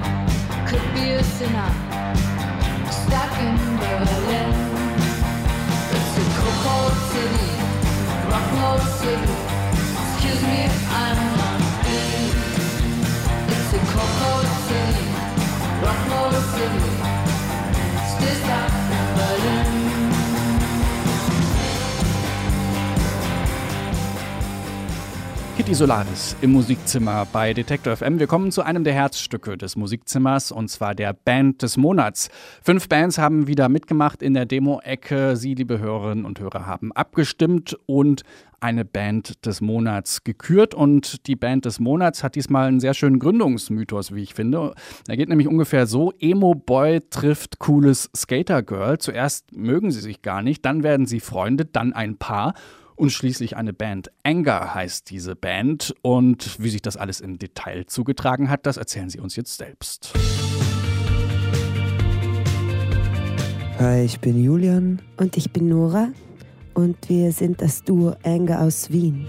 could 0.69 0.87
be 0.95 1.11
a 1.13 1.25
sinner. 1.25 1.71
Stuck 2.91 3.33
in 3.39 3.57
Berlin. 3.81 4.51
It's 5.97 6.15
a 6.19 6.25
cold 6.63 6.97
city, 7.11 7.51
city. 9.01 9.35
Excuse 10.13 10.43
me 10.43 10.61
I'm 11.03 11.19
not. 11.39 11.61
It's 13.55 13.73
a 13.73 13.81
cold 13.95 14.49
city, 14.69 15.07
city. 16.55 16.93
Stuck 18.13 19.10
Kitty 25.71 25.79
Solaris 25.79 26.35
im 26.41 26.51
Musikzimmer 26.51 27.29
bei 27.33 27.55
Detektor 27.55 27.95
FM. 27.95 28.19
Wir 28.19 28.27
kommen 28.27 28.51
zu 28.51 28.63
einem 28.63 28.83
der 28.83 28.93
Herzstücke 28.93 29.57
des 29.57 29.77
Musikzimmers 29.77 30.51
und 30.51 30.69
zwar 30.69 30.97
der 30.97 31.13
Band 31.13 31.63
des 31.63 31.77
Monats. 31.77 32.29
Fünf 32.61 32.89
Bands 32.89 33.19
haben 33.19 33.47
wieder 33.47 33.69
mitgemacht 33.69 34.21
in 34.21 34.35
der 34.35 34.47
Demo-Ecke. 34.47 35.37
Sie, 35.37 35.55
liebe 35.55 35.79
Hörerinnen 35.79 36.25
und 36.25 36.41
Hörer, 36.41 36.67
haben 36.67 36.91
abgestimmt 36.91 37.79
und 37.87 38.25
eine 38.59 38.85
Band 38.85 39.47
des 39.47 39.61
Monats 39.61 40.25
gekürt. 40.25 40.75
Und 40.75 41.29
die 41.29 41.37
Band 41.37 41.67
des 41.67 41.79
Monats 41.79 42.25
hat 42.25 42.35
diesmal 42.35 42.67
einen 42.67 42.81
sehr 42.81 42.95
schönen 42.95 43.21
Gründungsmythos, 43.21 44.13
wie 44.13 44.25
ich 44.25 44.35
finde. 44.35 44.75
Er 45.07 45.17
geht 45.17 45.29
nämlich 45.29 45.47
ungefähr 45.47 45.87
so: 45.87 46.13
Emo-Boy 46.19 47.01
trifft 47.11 47.61
cooles 47.61 48.11
Skater-Girl. 48.17 48.99
Zuerst 48.99 49.57
mögen 49.57 49.93
sie 49.93 50.01
sich 50.01 50.21
gar 50.21 50.43
nicht, 50.43 50.65
dann 50.65 50.83
werden 50.83 51.07
sie 51.07 51.21
Freunde, 51.21 51.65
dann 51.65 51.93
ein 51.93 52.17
Paar 52.17 52.55
und 53.01 53.11
schließlich 53.11 53.57
eine 53.57 53.73
Band. 53.73 54.11
Anger 54.25 54.75
heißt 54.75 55.09
diese 55.09 55.35
Band. 55.35 55.95
Und 56.03 56.63
wie 56.63 56.69
sich 56.69 56.83
das 56.83 56.99
alles 56.99 57.21
im 57.21 57.39
Detail 57.39 57.87
zugetragen 57.87 58.51
hat, 58.51 58.67
das 58.67 58.77
erzählen 58.77 59.09
sie 59.09 59.21
uns 59.21 59.37
jetzt 59.37 59.57
selbst. 59.57 60.13
Hi, 63.79 64.05
ich 64.05 64.21
bin 64.21 64.45
Julian. 64.45 65.01
Und 65.17 65.39
ich 65.39 65.51
bin 65.51 65.71
Nora 65.71 66.09
und 66.75 67.09
wir 67.09 67.33
sind 67.33 67.63
das 67.63 67.83
Duo 67.83 68.15
Anger 68.23 68.61
aus 68.61 68.91
Wien. 68.91 69.27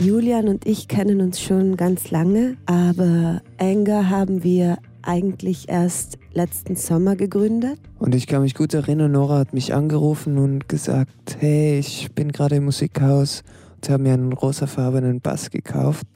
Julian 0.00 0.48
und 0.48 0.66
ich 0.66 0.88
kennen 0.88 1.20
uns 1.20 1.40
schon 1.40 1.76
ganz 1.76 2.10
lange, 2.10 2.56
aber 2.66 3.40
Anger 3.58 4.10
haben 4.10 4.42
wir 4.42 4.78
eigentlich 5.02 5.68
erst 5.68 6.18
letzten 6.34 6.76
Sommer 6.76 7.16
gegründet. 7.16 7.78
Und 7.98 8.14
ich 8.14 8.26
kann 8.26 8.42
mich 8.42 8.54
gut 8.54 8.74
erinnern, 8.74 9.12
Nora 9.12 9.38
hat 9.38 9.54
mich 9.54 9.74
angerufen 9.74 10.38
und 10.38 10.68
gesagt, 10.68 11.36
hey, 11.38 11.78
ich 11.78 12.12
bin 12.14 12.32
gerade 12.32 12.56
im 12.56 12.64
Musikhaus 12.64 13.42
und 13.76 13.90
habe 13.90 14.02
mir 14.02 14.14
einen 14.14 14.32
rosafarbenen 14.32 15.20
Bass 15.20 15.50
gekauft. 15.50 16.06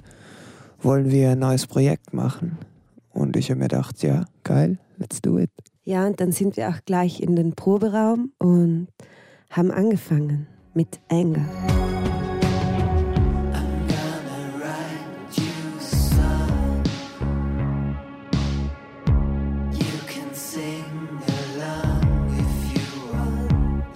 Wollen 0.80 1.11
wir 1.11 1.30
ein 1.30 1.38
neues 1.38 1.66
Projekt 1.66 2.12
machen? 2.12 2.58
Und 3.11 3.37
ich 3.37 3.50
habe 3.50 3.61
mir 3.61 3.68
gedacht, 3.68 4.02
ja, 4.02 4.25
geil, 4.44 4.78
let's 4.99 5.23
do 5.23 5.38
it. 5.38 5.50
Ja, 5.85 6.06
und 6.06 6.20
dann 6.20 6.32
sind 6.32 6.56
wir 6.56 6.68
auch 6.68 6.85
gleich 6.85 7.20
in 7.20 7.37
den 7.37 7.54
Proberaum 7.54 8.32
und 8.38 8.88
haben 9.50 9.70
angefangen 9.70 10.46
mit 10.75 11.00
Anger. 11.08 11.46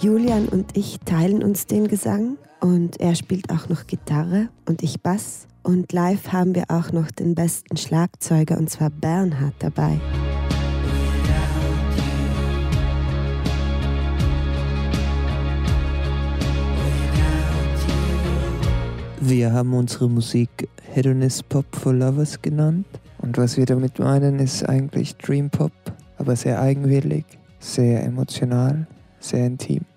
Julian 0.02 0.48
und 0.48 0.78
ich 0.78 0.98
teilen 1.00 1.42
uns 1.42 1.66
den 1.66 1.86
Gesang 1.86 2.38
und 2.60 2.98
er 3.02 3.14
spielt 3.14 3.50
auch 3.50 3.68
noch 3.68 3.86
Gitarre 3.86 4.48
und 4.66 4.82
ich 4.82 5.02
Bass. 5.02 5.46
Und 5.62 5.92
live 5.92 6.32
haben 6.32 6.54
wir 6.54 6.64
auch 6.68 6.90
noch 6.90 7.10
den 7.10 7.34
besten 7.34 7.76
Schlagzeuger 7.76 8.56
und 8.56 8.70
zwar 8.70 8.88
Bernhard 8.88 9.52
dabei. 9.58 10.00
Wir 19.20 19.52
haben 19.52 19.74
unsere 19.74 20.08
Musik 20.08 20.66
Hedonist 20.94 21.46
Pop 21.50 21.66
for 21.76 21.92
Lovers 21.92 22.40
genannt. 22.40 22.86
Und 23.18 23.36
was 23.36 23.58
wir 23.58 23.66
damit 23.66 23.98
meinen, 23.98 24.38
ist 24.38 24.66
eigentlich 24.66 25.14
Dream 25.16 25.50
Pop, 25.50 25.72
aber 26.16 26.36
sehr 26.36 26.62
eigenwillig, 26.62 27.26
sehr 27.58 28.02
emotional, 28.02 28.86
sehr 29.18 29.44
intim. 29.44 29.89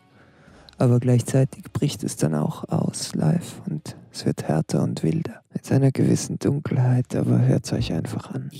Aber 0.84 1.00
gleichzeitig 1.00 1.64
bricht 1.72 2.04
es 2.04 2.18
dann 2.18 2.36
auch 2.36 2.68
aus 2.68 3.16
live 3.16 3.62
und 3.70 3.96
es 4.12 4.26
wird 4.26 4.44
härter 4.44 4.84
und 4.84 5.02
wilder. 5.02 5.40
Mit 5.54 5.72
einer 5.72 5.94
gewissen 5.94 6.40
Dunkelheit, 6.40 7.16
aber 7.16 7.40
hört 7.40 7.64
es 7.64 7.72
euch 7.72 7.94
einfach 7.94 8.32
an. 8.34 8.52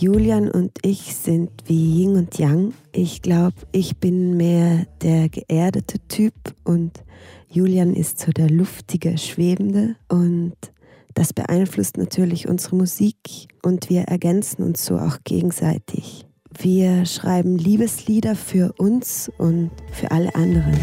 Julian 0.00 0.48
und 0.48 0.78
ich 0.82 1.16
sind 1.16 1.50
wie 1.66 2.02
Yin 2.02 2.14
und 2.14 2.38
Yang. 2.38 2.72
Ich 2.92 3.20
glaube, 3.20 3.56
ich 3.72 3.96
bin 3.96 4.36
mehr 4.36 4.86
der 5.02 5.28
geerdete 5.28 5.98
Typ 6.06 6.34
und 6.62 7.02
Julian 7.48 7.94
ist 7.94 8.20
so 8.20 8.30
der 8.30 8.48
luftige, 8.48 9.18
schwebende 9.18 9.96
und 10.08 10.54
das 11.14 11.32
beeinflusst 11.32 11.96
natürlich 11.96 12.48
unsere 12.48 12.76
Musik 12.76 13.48
und 13.64 13.90
wir 13.90 14.02
ergänzen 14.02 14.62
uns 14.62 14.86
so 14.86 14.98
auch 14.98 15.18
gegenseitig. 15.24 16.24
Wir 16.56 17.04
schreiben 17.04 17.58
Liebeslieder 17.58 18.36
für 18.36 18.74
uns 18.78 19.28
und 19.36 19.72
für 19.90 20.12
alle 20.12 20.32
anderen. 20.36 20.78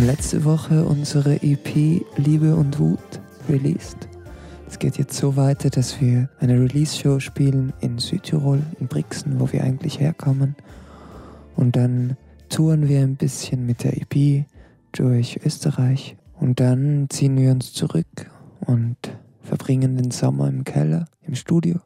Haben 0.00 0.06
letzte 0.06 0.44
Woche 0.46 0.86
unsere 0.86 1.42
EP 1.42 2.02
Liebe 2.16 2.56
und 2.56 2.78
Wut 2.78 3.20
released. 3.50 4.08
Es 4.66 4.78
geht 4.78 4.96
jetzt 4.96 5.14
so 5.14 5.36
weiter, 5.36 5.68
dass 5.68 6.00
wir 6.00 6.30
eine 6.38 6.54
Release-Show 6.58 7.20
spielen 7.20 7.74
in 7.80 7.98
Südtirol, 7.98 8.62
in 8.78 8.86
Brixen, 8.86 9.38
wo 9.38 9.52
wir 9.52 9.62
eigentlich 9.62 10.00
herkommen. 10.00 10.56
Und 11.54 11.76
dann 11.76 12.16
touren 12.48 12.88
wir 12.88 13.00
ein 13.00 13.16
bisschen 13.16 13.66
mit 13.66 13.84
der 13.84 14.00
EP 14.00 14.46
durch 14.92 15.38
Österreich. 15.44 16.16
Und 16.38 16.60
dann 16.60 17.08
ziehen 17.10 17.36
wir 17.36 17.50
uns 17.50 17.74
zurück 17.74 18.30
und 18.60 18.96
verbringen 19.42 19.96
den 19.96 20.12
Sommer 20.12 20.48
im 20.48 20.64
Keller, 20.64 21.04
im 21.26 21.34
Studio 21.34 21.78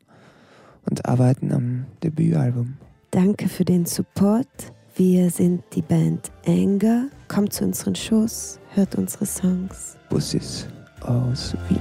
und 0.89 1.05
arbeiten 1.07 1.53
am 1.53 1.87
Debütalbum. 2.05 2.75
Danke 3.11 3.49
für 3.49 3.65
den 3.65 3.87
Support. 3.87 4.73
Wir 4.95 5.31
sind 5.31 5.65
die 5.75 5.83
Band 5.83 6.31
Anger. 6.47 7.09
Kommt 7.29 7.53
zu 7.53 7.65
unseren 7.65 7.95
Shows, 7.95 8.61
hört 8.75 8.95
unsere 8.97 9.27
Songs. 9.27 9.97
Bussis 10.09 10.67
aus 11.01 11.55
Wien. 11.69 11.81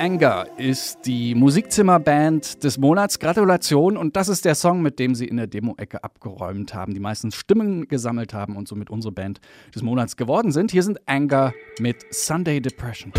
Anger 0.00 0.46
ist 0.56 1.04
die 1.04 1.34
Musikzimmerband 1.34 2.64
des 2.64 2.78
Monats. 2.78 3.18
Gratulation. 3.18 3.98
Und 3.98 4.16
das 4.16 4.28
ist 4.28 4.46
der 4.46 4.54
Song, 4.54 4.80
mit 4.80 4.98
dem 4.98 5.14
sie 5.14 5.26
in 5.26 5.36
der 5.36 5.46
Demo-Ecke 5.46 6.02
abgeräumt 6.02 6.72
haben, 6.72 6.94
die 6.94 7.00
meisten 7.00 7.32
Stimmen 7.32 7.86
gesammelt 7.86 8.32
haben 8.32 8.56
und 8.56 8.66
somit 8.66 8.88
unsere 8.88 9.12
Band 9.12 9.42
des 9.74 9.82
Monats 9.82 10.16
geworden 10.16 10.52
sind. 10.52 10.70
Hier 10.70 10.84
sind 10.84 11.06
Anger 11.06 11.52
mit 11.80 11.96
Sunday 12.14 12.62
Depression. 12.62 13.12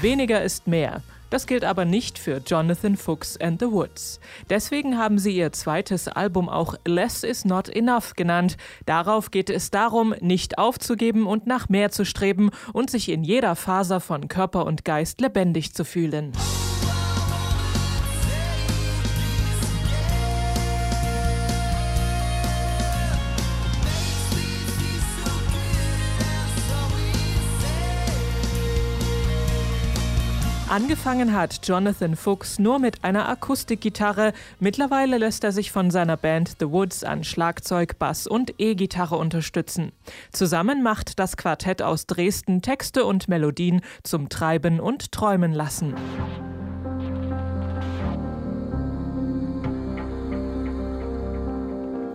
Weniger 0.00 0.42
ist 0.42 0.66
mehr. 0.66 1.02
Das 1.30 1.46
gilt 1.46 1.64
aber 1.64 1.84
nicht 1.84 2.18
für 2.18 2.40
Jonathan 2.44 2.96
Fuchs 2.96 3.36
and 3.36 3.60
the 3.60 3.70
Woods. 3.70 4.18
Deswegen 4.48 4.96
haben 4.96 5.18
sie 5.18 5.36
ihr 5.36 5.52
zweites 5.52 6.08
Album 6.08 6.48
auch 6.48 6.74
Less 6.86 7.22
is 7.22 7.44
Not 7.44 7.68
Enough 7.68 8.14
genannt. 8.16 8.56
Darauf 8.86 9.30
geht 9.30 9.50
es 9.50 9.70
darum, 9.70 10.14
nicht 10.20 10.58
aufzugeben 10.58 11.26
und 11.26 11.46
nach 11.46 11.68
mehr 11.68 11.90
zu 11.90 12.04
streben 12.04 12.50
und 12.72 12.90
sich 12.90 13.10
in 13.10 13.24
jeder 13.24 13.56
Faser 13.56 14.00
von 14.00 14.28
Körper 14.28 14.64
und 14.64 14.84
Geist 14.84 15.20
lebendig 15.20 15.74
zu 15.74 15.84
fühlen. 15.84 16.32
Angefangen 30.70 31.32
hat 31.32 31.66
Jonathan 31.66 32.14
Fuchs 32.14 32.58
nur 32.58 32.78
mit 32.78 33.02
einer 33.02 33.26
Akustikgitarre. 33.26 34.34
Mittlerweile 34.60 35.16
lässt 35.16 35.42
er 35.42 35.52
sich 35.52 35.72
von 35.72 35.90
seiner 35.90 36.18
Band 36.18 36.56
The 36.60 36.70
Woods 36.70 37.04
an 37.04 37.24
Schlagzeug, 37.24 37.98
Bass 37.98 38.26
und 38.26 38.52
E-Gitarre 38.58 39.16
unterstützen. 39.16 39.92
Zusammen 40.30 40.82
macht 40.82 41.18
das 41.18 41.38
Quartett 41.38 41.80
aus 41.80 42.04
Dresden 42.06 42.60
Texte 42.60 43.06
und 43.06 43.28
Melodien 43.28 43.80
zum 44.02 44.28
Treiben 44.28 44.78
und 44.78 45.10
Träumen 45.10 45.54
lassen. 45.54 45.94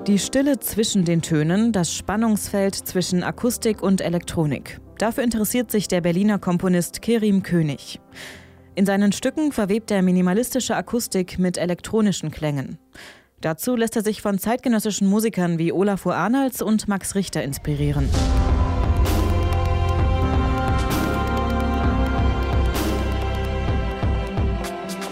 Die 0.06 0.20
Stille 0.20 0.60
zwischen 0.60 1.06
den 1.06 1.24
Tönen, 1.24 1.72
das 1.72 1.92
Spannungsfeld 1.92 2.76
zwischen 2.76 3.24
Akustik 3.24 3.82
und 3.82 4.00
Elektronik. 4.00 4.80
Dafür 5.00 5.24
interessiert 5.24 5.72
sich 5.72 5.88
der 5.88 6.02
Berliner 6.02 6.38
Komponist 6.38 7.02
Kerim 7.02 7.42
König. 7.42 8.00
In 8.76 8.88
seinen 8.88 9.12
Stücken 9.12 9.52
verwebt 9.52 9.92
er 9.92 10.02
minimalistische 10.02 10.76
Akustik 10.76 11.38
mit 11.38 11.58
elektronischen 11.58 12.32
Klängen. 12.32 12.80
Dazu 13.40 13.76
lässt 13.76 13.96
er 13.96 14.04
sich 14.04 14.22
von 14.22 14.40
zeitgenössischen 14.40 15.08
Musikern 15.08 15.60
wie 15.60 15.72
Olafur 15.72 16.16
Arnolds 16.16 16.62
und 16.62 16.88
Max 16.88 17.14
Richter 17.14 17.44
inspirieren. 17.44 18.10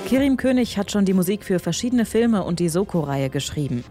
Kirim 0.08 0.38
König 0.38 0.78
hat 0.78 0.92
schon 0.92 1.06
die 1.06 1.14
Musik 1.14 1.46
für 1.46 1.60
verschiedene 1.60 2.06
Filme 2.06 2.44
und 2.44 2.60
die 2.60 2.68
Soko-Reihe 2.68 3.30
geschrieben. 3.30 3.86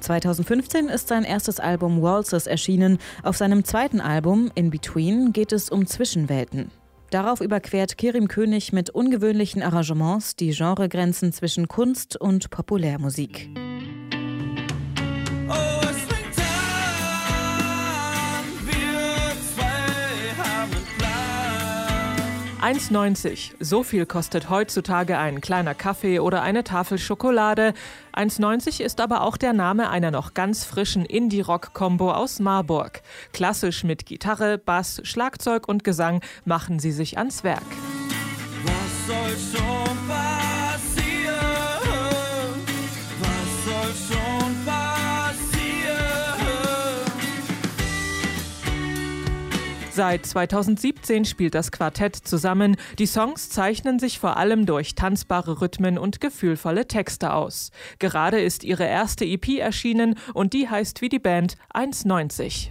2015 0.00 0.88
ist 0.88 1.08
sein 1.08 1.24
erstes 1.24 1.60
Album 1.60 2.02
Waltzes 2.02 2.46
erschienen. 2.46 2.98
Auf 3.22 3.36
seinem 3.36 3.64
zweiten 3.64 4.00
Album 4.00 4.50
In 4.54 4.70
Between 4.70 5.32
geht 5.32 5.52
es 5.52 5.70
um 5.70 5.86
Zwischenwelten. 5.86 6.70
Darauf 7.12 7.42
überquert 7.42 7.98
Kirim 7.98 8.26
König 8.26 8.72
mit 8.72 8.88
ungewöhnlichen 8.88 9.62
Arrangements 9.62 10.34
die 10.34 10.52
Genregrenzen 10.52 11.30
zwischen 11.30 11.68
Kunst 11.68 12.16
und 12.16 12.48
Populärmusik. 12.48 13.50
1,90. 22.62 23.54
So 23.58 23.82
viel 23.82 24.06
kostet 24.06 24.48
heutzutage 24.48 25.18
ein 25.18 25.40
kleiner 25.40 25.74
Kaffee 25.74 26.20
oder 26.20 26.42
eine 26.42 26.62
Tafel 26.62 26.96
Schokolade. 26.96 27.74
1,90 28.14 28.80
ist 28.80 29.00
aber 29.00 29.22
auch 29.22 29.36
der 29.36 29.52
Name 29.52 29.90
einer 29.90 30.12
noch 30.12 30.32
ganz 30.32 30.64
frischen 30.64 31.04
Indie-Rock-Kombo 31.04 32.12
aus 32.12 32.38
Marburg. 32.38 33.02
Klassisch 33.32 33.82
mit 33.82 34.06
Gitarre, 34.06 34.58
Bass, 34.58 35.00
Schlagzeug 35.02 35.66
und 35.66 35.82
Gesang 35.82 36.20
machen 36.44 36.78
sie 36.78 36.92
sich 36.92 37.18
ans 37.18 37.42
Werk. 37.42 37.62
Was 38.64 39.06
soll 39.08 39.60
schon 39.60 39.71
Seit 49.94 50.24
2017 50.24 51.26
spielt 51.26 51.54
das 51.54 51.70
Quartett 51.70 52.16
zusammen. 52.16 52.76
Die 52.98 53.04
Songs 53.04 53.50
zeichnen 53.50 53.98
sich 53.98 54.18
vor 54.18 54.38
allem 54.38 54.64
durch 54.64 54.94
tanzbare 54.94 55.60
Rhythmen 55.60 55.98
und 55.98 56.18
gefühlvolle 56.18 56.88
Texte 56.88 57.34
aus. 57.34 57.72
Gerade 57.98 58.40
ist 58.40 58.64
ihre 58.64 58.84
erste 58.86 59.26
EP 59.26 59.58
erschienen 59.58 60.14
und 60.32 60.54
die 60.54 60.66
heißt 60.66 61.02
wie 61.02 61.10
die 61.10 61.18
Band 61.18 61.58
1,90. 61.74 62.70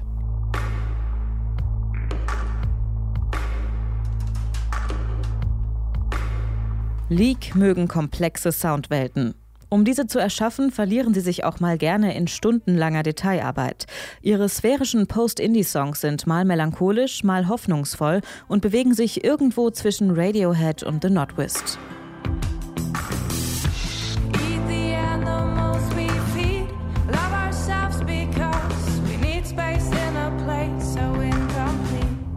Leak 7.10 7.54
mögen 7.54 7.88
komplexe 7.88 8.52
Soundwelten. 8.52 9.41
Um 9.74 9.86
diese 9.86 10.06
zu 10.06 10.20
erschaffen, 10.20 10.70
verlieren 10.70 11.14
sie 11.14 11.22
sich 11.22 11.46
auch 11.46 11.62
mal 11.62 11.78
gerne 11.78 12.14
in 12.14 12.28
stundenlanger 12.28 13.04
Detailarbeit. 13.04 13.86
Ihre 14.22 14.50
sphärischen 14.50 15.08
Post-Indie-Songs 15.08 16.02
sind 16.02 16.28
mal 16.28 16.44
melancholisch, 16.44 17.24
mal 17.24 17.48
hoffnungsvoll 17.48 18.20
und 18.50 18.62
bewegen 18.62 18.94
sich 18.94 19.24
irgendwo 19.24 19.70
zwischen 19.70 20.12
Radiohead 20.12 20.84
und 20.84 21.02
The 21.02 21.10
Notwist. 21.10 21.80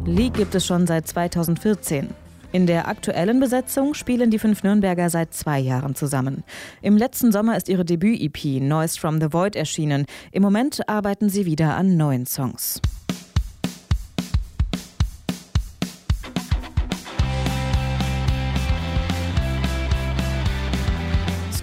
Leak 0.07 0.35
gibt 0.35 0.55
es 0.55 0.64
schon 0.64 0.87
seit 0.87 1.09
2014. 1.09 2.11
In 2.55 2.69
der 2.69 2.87
aktuellen 2.87 3.40
Besetzung 3.40 3.95
spielen 3.95 4.31
die 4.31 4.38
fünf 4.38 4.62
Nürnberger 4.62 5.11
seit 5.11 5.35
zwei 5.35 5.59
Jahren 5.59 5.97
zusammen. 5.97 6.45
Im 6.83 6.97
letzten 6.97 7.33
Sommer 7.33 7.57
ist 7.57 7.69
ihre 7.69 7.85
Debüt-EP 7.85 8.62
Noise 8.62 8.97
from 8.97 9.21
the 9.21 9.33
Void 9.33 9.57
erschienen. 9.57 10.07
Im 10.31 10.45
Moment 10.45 10.88
arbeiten 10.88 11.29
sie 11.29 11.47
wieder 11.47 11.75
an 11.75 11.97
neuen 11.97 12.27
Songs. 12.27 12.81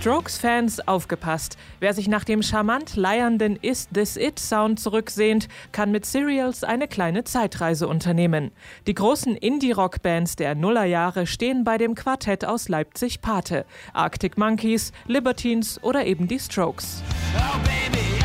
Strokes-Fans 0.01 0.87
aufgepasst. 0.87 1.57
Wer 1.79 1.93
sich 1.93 2.07
nach 2.07 2.23
dem 2.23 2.41
charmant 2.41 2.95
leiernden 2.95 3.55
Is 3.61 3.87
This 3.93 4.17
It 4.17 4.39
Sound 4.39 4.79
zurücksehnt, 4.79 5.47
kann 5.71 5.91
mit 5.91 6.07
Serials 6.07 6.63
eine 6.63 6.87
kleine 6.87 7.23
Zeitreise 7.23 7.87
unternehmen. 7.87 8.49
Die 8.87 8.95
großen 8.95 9.35
Indie-Rock-Bands 9.35 10.37
der 10.37 10.55
Nullerjahre 10.55 11.27
stehen 11.27 11.63
bei 11.63 11.77
dem 11.77 11.93
Quartett 11.93 12.45
aus 12.45 12.67
Leipzig 12.67 13.21
Pate. 13.21 13.63
Arctic 13.93 14.39
Monkeys, 14.39 14.91
Libertines 15.05 15.79
oder 15.83 16.03
eben 16.03 16.27
die 16.27 16.39
Strokes. 16.39 17.03
Oh 17.37 18.20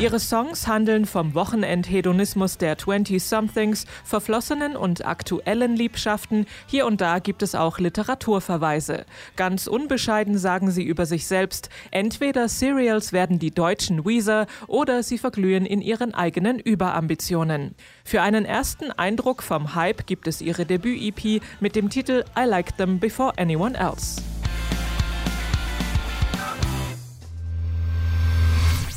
Ihre 0.00 0.18
Songs 0.18 0.66
handeln 0.66 1.04
vom 1.04 1.34
Wochenendhedonismus 1.34 2.56
der 2.56 2.78
20-somethings, 2.78 3.84
verflossenen 4.02 4.74
und 4.74 5.04
aktuellen 5.04 5.76
Liebschaften. 5.76 6.46
Hier 6.66 6.86
und 6.86 7.02
da 7.02 7.18
gibt 7.18 7.42
es 7.42 7.54
auch 7.54 7.78
Literaturverweise. 7.78 9.04
Ganz 9.36 9.66
unbescheiden 9.66 10.38
sagen 10.38 10.70
sie 10.70 10.84
über 10.84 11.04
sich 11.04 11.26
selbst, 11.26 11.68
entweder 11.90 12.48
Serials 12.48 13.12
werden 13.12 13.38
die 13.38 13.50
deutschen 13.50 14.06
Weezer 14.06 14.46
oder 14.68 15.02
sie 15.02 15.18
verglühen 15.18 15.66
in 15.66 15.82
ihren 15.82 16.14
eigenen 16.14 16.58
Überambitionen. 16.58 17.74
Für 18.02 18.22
einen 18.22 18.46
ersten 18.46 18.90
Eindruck 18.92 19.42
vom 19.42 19.74
Hype 19.74 20.06
gibt 20.06 20.26
es 20.28 20.40
ihre 20.40 20.64
Debüt-EP 20.64 21.42
mit 21.60 21.76
dem 21.76 21.90
Titel 21.90 22.24
I 22.38 22.46
Like 22.46 22.74
Them 22.78 23.00
Before 23.00 23.34
Anyone 23.36 23.76
Else. 23.76 24.29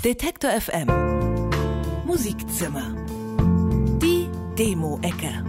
Detektor 0.03 0.51
FM 0.51 0.87
Musikzimmer. 2.05 2.93
Die 4.01 4.27
Demo-Ecke. 4.59 5.45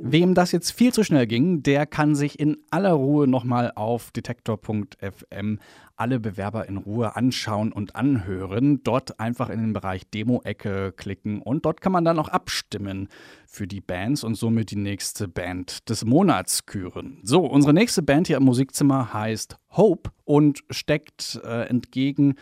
Wem 0.00 0.34
das 0.34 0.50
jetzt 0.50 0.72
viel 0.72 0.92
zu 0.92 1.04
schnell 1.04 1.28
ging, 1.28 1.62
der 1.62 1.86
kann 1.86 2.16
sich 2.16 2.40
in 2.40 2.56
aller 2.70 2.92
Ruhe 2.92 3.28
nochmal 3.28 3.70
auf 3.76 4.10
detektor.fm 4.10 5.60
alle 5.94 6.18
Bewerber 6.18 6.68
in 6.68 6.76
Ruhe 6.76 7.14
anschauen 7.14 7.72
und 7.72 7.94
anhören. 7.94 8.82
Dort 8.82 9.20
einfach 9.20 9.48
in 9.48 9.60
den 9.60 9.72
Bereich 9.72 10.10
Demo-Ecke 10.10 10.92
klicken 10.92 11.40
und 11.40 11.64
dort 11.64 11.80
kann 11.80 11.92
man 11.92 12.04
dann 12.04 12.18
auch 12.18 12.28
abstimmen 12.28 13.08
für 13.46 13.66
die 13.66 13.80
Bands 13.80 14.24
und 14.24 14.34
somit 14.34 14.70
die 14.70 14.76
nächste 14.76 15.28
Band 15.28 15.88
des 15.88 16.04
Monats 16.04 16.66
küren. 16.66 17.20
So, 17.22 17.44
unsere 17.46 17.72
nächste 17.72 18.02
Band 18.02 18.26
hier 18.26 18.36
im 18.36 18.44
Musikzimmer 18.44 19.12
heißt 19.12 19.58
Hope 19.76 20.10
und 20.24 20.64
steckt 20.70 21.40
äh, 21.44 21.68
entgegen 21.68 22.34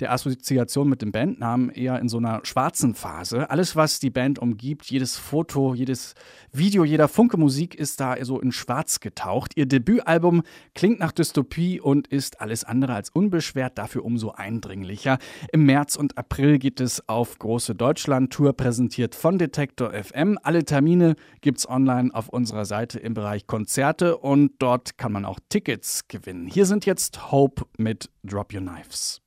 der 0.00 0.12
Assoziation 0.12 0.88
mit 0.88 1.00
dem 1.00 1.10
Bandnamen 1.12 1.70
eher 1.70 1.98
in 1.98 2.08
so 2.08 2.18
einer 2.18 2.40
schwarzen 2.44 2.94
Phase. 2.94 3.48
Alles, 3.48 3.76
was 3.76 3.98
die 3.98 4.10
Band 4.10 4.38
umgibt, 4.38 4.90
jedes 4.90 5.16
Foto, 5.16 5.74
jedes 5.74 6.14
Video, 6.52 6.84
jeder 6.84 7.08
Funke 7.08 7.38
Musik 7.38 7.74
ist 7.74 8.00
da 8.00 8.22
so 8.22 8.40
in 8.40 8.52
schwarz 8.52 9.00
getaucht. 9.00 9.52
Ihr 9.56 9.66
Debütalbum 9.66 10.42
klingt 10.74 11.00
nach 11.00 11.12
Dystopie 11.12 11.80
und 11.80 12.08
ist 12.08 12.40
alles 12.42 12.64
andere 12.64 12.94
als 12.94 13.08
unbeschwert, 13.08 13.78
dafür 13.78 14.04
umso 14.04 14.32
eindringlicher. 14.32 15.18
Im 15.52 15.64
März 15.64 15.96
und 15.96 16.18
April 16.18 16.58
geht 16.58 16.80
es 16.80 17.08
auf 17.08 17.38
große 17.38 17.74
Deutschland-Tour, 17.74 18.52
präsentiert 18.52 19.14
von 19.14 19.38
Detektor 19.38 19.92
FM. 19.92 20.38
Alle 20.50 20.64
Termine 20.64 21.14
gibt's 21.42 21.68
online 21.68 22.12
auf 22.12 22.28
unserer 22.28 22.64
Seite 22.64 22.98
im 22.98 23.14
Bereich 23.14 23.46
Konzerte 23.46 24.16
und 24.18 24.50
dort 24.58 24.98
kann 24.98 25.12
man 25.12 25.24
auch 25.24 25.38
Tickets 25.48 26.08
gewinnen. 26.08 26.48
Hier 26.48 26.66
sind 26.66 26.86
jetzt 26.86 27.30
Hope 27.30 27.66
mit 27.78 28.10
Drop 28.24 28.52
Your 28.52 28.62
Knives. 28.62 29.22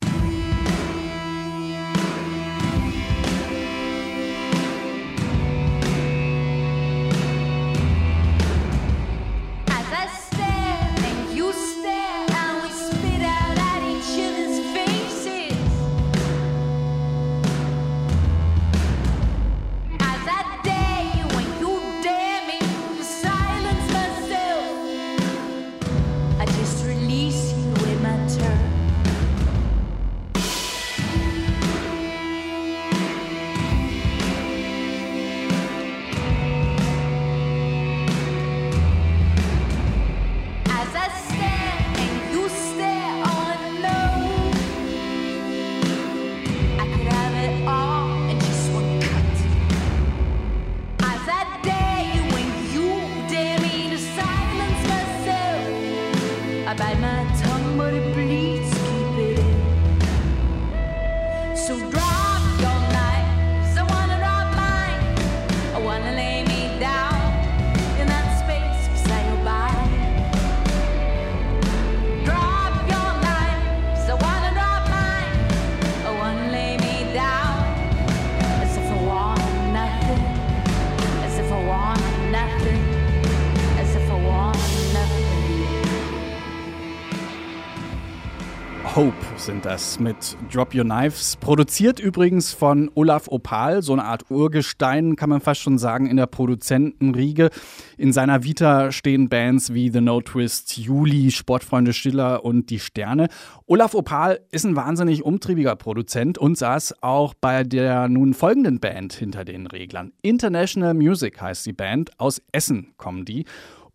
Sind 89.45 89.65
das 89.65 89.99
mit 89.99 90.37
Drop 90.53 90.73
Your 90.73 90.85
Knives. 90.85 91.35
Produziert 91.35 91.99
übrigens 91.99 92.53
von 92.53 92.89
Olaf 92.95 93.27
Opal, 93.27 93.81
so 93.81 93.91
eine 93.91 94.05
Art 94.05 94.31
Urgestein, 94.31 95.17
kann 95.17 95.29
man 95.29 95.41
fast 95.41 95.59
schon 95.59 95.77
sagen, 95.77 96.05
in 96.05 96.15
der 96.15 96.27
Produzentenriege. 96.27 97.49
In 97.97 98.13
seiner 98.13 98.43
Vita 98.43 98.93
stehen 98.93 99.27
Bands 99.27 99.73
wie 99.73 99.89
The 99.89 99.99
No 99.99 100.21
Twist, 100.21 100.77
Juli, 100.77 101.31
Sportfreunde 101.31 101.91
Stiller 101.91 102.45
und 102.45 102.69
Die 102.69 102.79
Sterne. 102.79 103.27
Olaf 103.65 103.95
Opal 103.95 104.39
ist 104.51 104.65
ein 104.65 104.77
wahnsinnig 104.77 105.23
umtriebiger 105.23 105.75
Produzent 105.75 106.37
und 106.37 106.57
saß 106.57 107.01
auch 107.01 107.33
bei 107.33 107.63
der 107.63 108.07
nun 108.07 108.33
folgenden 108.33 108.79
Band 108.79 109.11
hinter 109.11 109.43
den 109.43 109.67
Reglern. 109.67 110.13
International 110.21 110.93
Music 110.93 111.41
heißt 111.41 111.65
die 111.65 111.73
Band. 111.73 112.11
Aus 112.17 112.41
Essen 112.53 112.93
kommen 112.95 113.25
die 113.25 113.45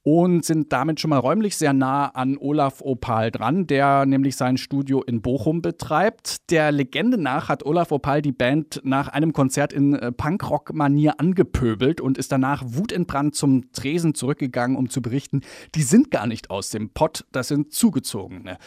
und 0.03 0.45
sind 0.45 0.73
damit 0.73 1.01
schon 1.01 1.11
mal 1.11 1.19
räumlich 1.19 1.57
sehr 1.57 1.73
nah 1.73 2.07
an 2.07 2.39
Olaf 2.39 2.81
Opal 2.81 3.31
dran, 3.31 3.67
der 3.67 4.07
nämlich 4.07 4.37
sein 4.37 4.57
Studio 4.57 5.03
in 5.03 5.21
Bochum 5.21 5.61
betreibt. 5.61 6.51
Der 6.51 6.73
Legende 6.73 7.19
nach 7.19 7.49
hat 7.49 7.67
Olaf 7.67 7.93
Opal 7.93 8.23
die 8.23 8.33
Band 8.33 8.81
nach 8.85 9.09
einem 9.09 9.33
Konzert 9.33 9.73
in 9.73 9.95
äh, 9.95 10.13
Punkrock-Manier 10.13 11.21
angepöbelt 11.21 12.01
und 12.01 12.17
ist 12.17 12.33
danach 12.33 12.63
wutentbrannt 12.65 13.35
zum 13.35 13.71
Tresen 13.73 14.15
zurückgegangen, 14.15 14.77
um 14.77 14.89
zu 14.89 15.03
berichten, 15.03 15.43
die 15.75 15.83
sind 15.83 16.11
gar 16.11 16.27
nicht 16.27 16.51
aus 16.51 16.71
dem 16.71 16.91
Pott, 16.91 17.27
das 17.33 17.49
sind 17.49 17.73
Zugezogene. 17.73 18.59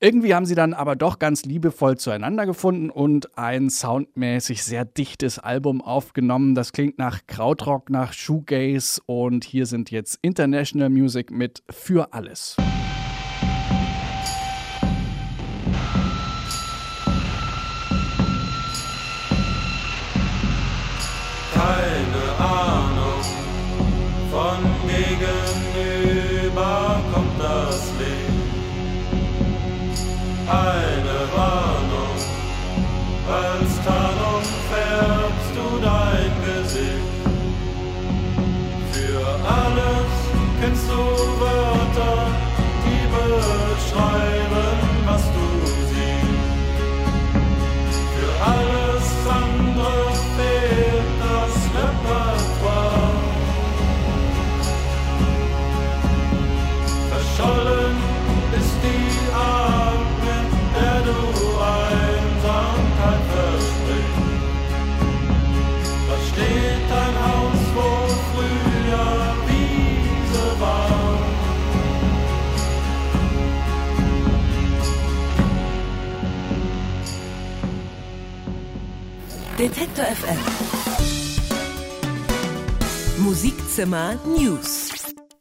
Irgendwie 0.00 0.34
haben 0.34 0.46
sie 0.46 0.54
dann 0.54 0.72
aber 0.72 0.96
doch 0.96 1.18
ganz 1.18 1.44
liebevoll 1.44 1.98
zueinander 1.98 2.46
gefunden 2.46 2.88
und 2.88 3.36
ein 3.36 3.68
soundmäßig 3.68 4.62
sehr 4.62 4.84
dichtes 4.84 5.38
Album 5.38 5.82
aufgenommen. 5.82 6.54
Das 6.54 6.72
klingt 6.72 6.98
nach 6.98 7.26
Krautrock, 7.26 7.90
nach 7.90 8.12
Shoegaze 8.12 9.02
und 9.04 9.44
hier 9.44 9.66
sind 9.66 9.90
jetzt 9.90 10.18
International 10.22 10.77
Music 10.88 11.32
mit 11.32 11.62
Für 11.70 12.12
alles. 12.12 12.56
Detektor 79.78 80.04
FM. 80.10 80.40
Musikzimmer 83.22 84.18
News. 84.26 84.77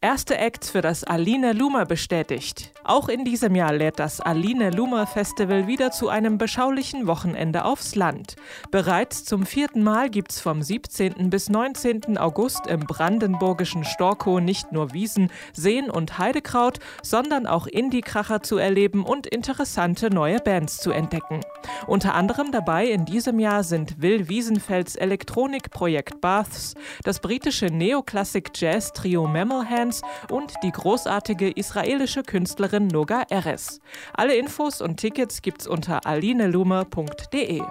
Erste 0.07 0.37
Acts 0.37 0.69
für 0.69 0.79
das 0.79 1.03
Aline 1.03 1.51
Luma 1.51 1.83
bestätigt. 1.83 2.71
Auch 2.85 3.09
in 3.09 3.25
diesem 3.25 3.55
Jahr 3.55 3.73
lädt 3.73 3.99
das 3.99 4.21
Aline 4.21 4.69
Luma 4.69 5.05
Festival 5.05 5.67
wieder 5.67 5.91
zu 5.91 6.07
einem 6.07 6.37
beschaulichen 6.37 7.07
Wochenende 7.07 7.65
aufs 7.65 7.93
Land. 7.95 8.37
Bereits 8.71 9.25
zum 9.25 9.45
vierten 9.45 9.83
Mal 9.83 10.09
gibt's 10.09 10.39
vom 10.39 10.61
17. 10.61 11.29
bis 11.29 11.49
19. 11.49 12.17
August 12.17 12.67
im 12.67 12.79
brandenburgischen 12.79 13.83
Storkow 13.83 14.39
nicht 14.39 14.71
nur 14.71 14.93
Wiesen, 14.93 15.29
Seen 15.51 15.89
und 15.89 16.17
Heidekraut, 16.17 16.79
sondern 17.03 17.45
auch 17.45 17.67
Indie-Kracher 17.67 18.41
zu 18.41 18.57
erleben 18.57 19.03
und 19.03 19.27
interessante 19.27 20.09
neue 20.09 20.39
Bands 20.39 20.77
zu 20.77 20.91
entdecken. 20.91 21.41
Unter 21.85 22.15
anderem 22.15 22.53
dabei 22.53 22.85
in 22.85 23.03
diesem 23.03 23.39
Jahr 23.39 23.65
sind 23.65 24.01
Will 24.01 24.29
Wiesenfelds 24.29 24.95
Elektronikprojekt 24.95 26.21
Baths, 26.21 26.75
das 27.03 27.19
britische 27.19 27.65
Neoklassik-Jazz-Trio 27.65 29.27
Mammal 29.27 29.69
Hands 29.69 29.96
und 30.29 30.53
die 30.63 30.71
großartige 30.71 31.49
israelische 31.49 32.23
Künstlerin 32.23 32.87
Noga 32.87 33.23
Eres. 33.29 33.79
Alle 34.13 34.35
Infos 34.35 34.81
und 34.81 34.97
Tickets 34.97 35.41
gibt's 35.41 35.67
unter 35.67 36.05
alinelumer.de. 36.05 37.61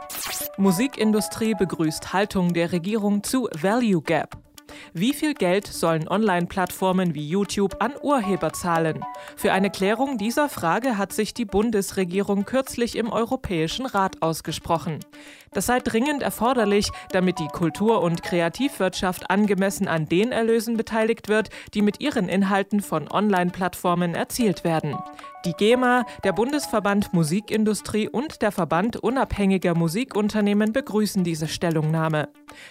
Musikindustrie 0.59 1.55
begrüßt 1.55 2.13
Haltung 2.13 2.55
der 2.55 2.73
Regierung 2.73 3.23
zu 3.23 3.49
Value 3.61 4.03
Gap. 4.03 4.46
Wie 4.93 5.13
viel 5.13 5.35
Geld 5.35 5.67
sollen 5.67 6.09
Online-Plattformen 6.09 7.15
wie 7.15 7.29
YouTube 7.29 7.77
an 7.81 7.93
Urheber 8.03 8.53
zahlen? 8.53 9.05
Für 9.37 9.53
eine 9.53 9.71
Klärung 9.71 10.19
dieser 10.19 10.49
Frage 10.49 10.99
hat 10.99 11.13
sich 11.13 11.35
die 11.35 11.45
Bundesregierung 11.45 12.45
kürzlich 12.45 12.97
im 12.97 13.11
Europäischen 13.11 13.87
Rat 13.87 14.23
ausgesprochen. 14.23 15.01
Das 15.53 15.67
sei 15.67 15.79
dringend 15.81 16.23
erforderlich, 16.23 16.91
damit 17.11 17.39
die 17.39 17.49
Kultur- 17.49 18.03
und 18.03 18.23
Kreativwirtschaft 18.23 19.31
angemessen 19.31 19.89
an 19.89 20.07
den 20.07 20.33
Erlösen 20.33 20.77
beteiligt 20.77 21.29
wird, 21.29 21.51
die 21.75 21.83
mit 21.83 22.01
ihren 22.01 22.29
Inhalten 22.29 22.81
von 22.81 23.11
Online-Plattformen 23.11 24.15
erzielt 24.15 24.65
werden. 24.65 24.97
Die 25.45 25.53
GEMA, 25.53 26.05
der 26.25 26.33
Bundesverband 26.33 27.15
Musikindustrie 27.15 28.09
und 28.09 28.43
der 28.43 28.53
Verband 28.53 28.97
unabhängiger 28.97 29.75
Musikunternehmen 29.75 30.73
begrüßen 30.73 31.25
diese 31.25 31.49
Stellungnahme. 31.49 32.29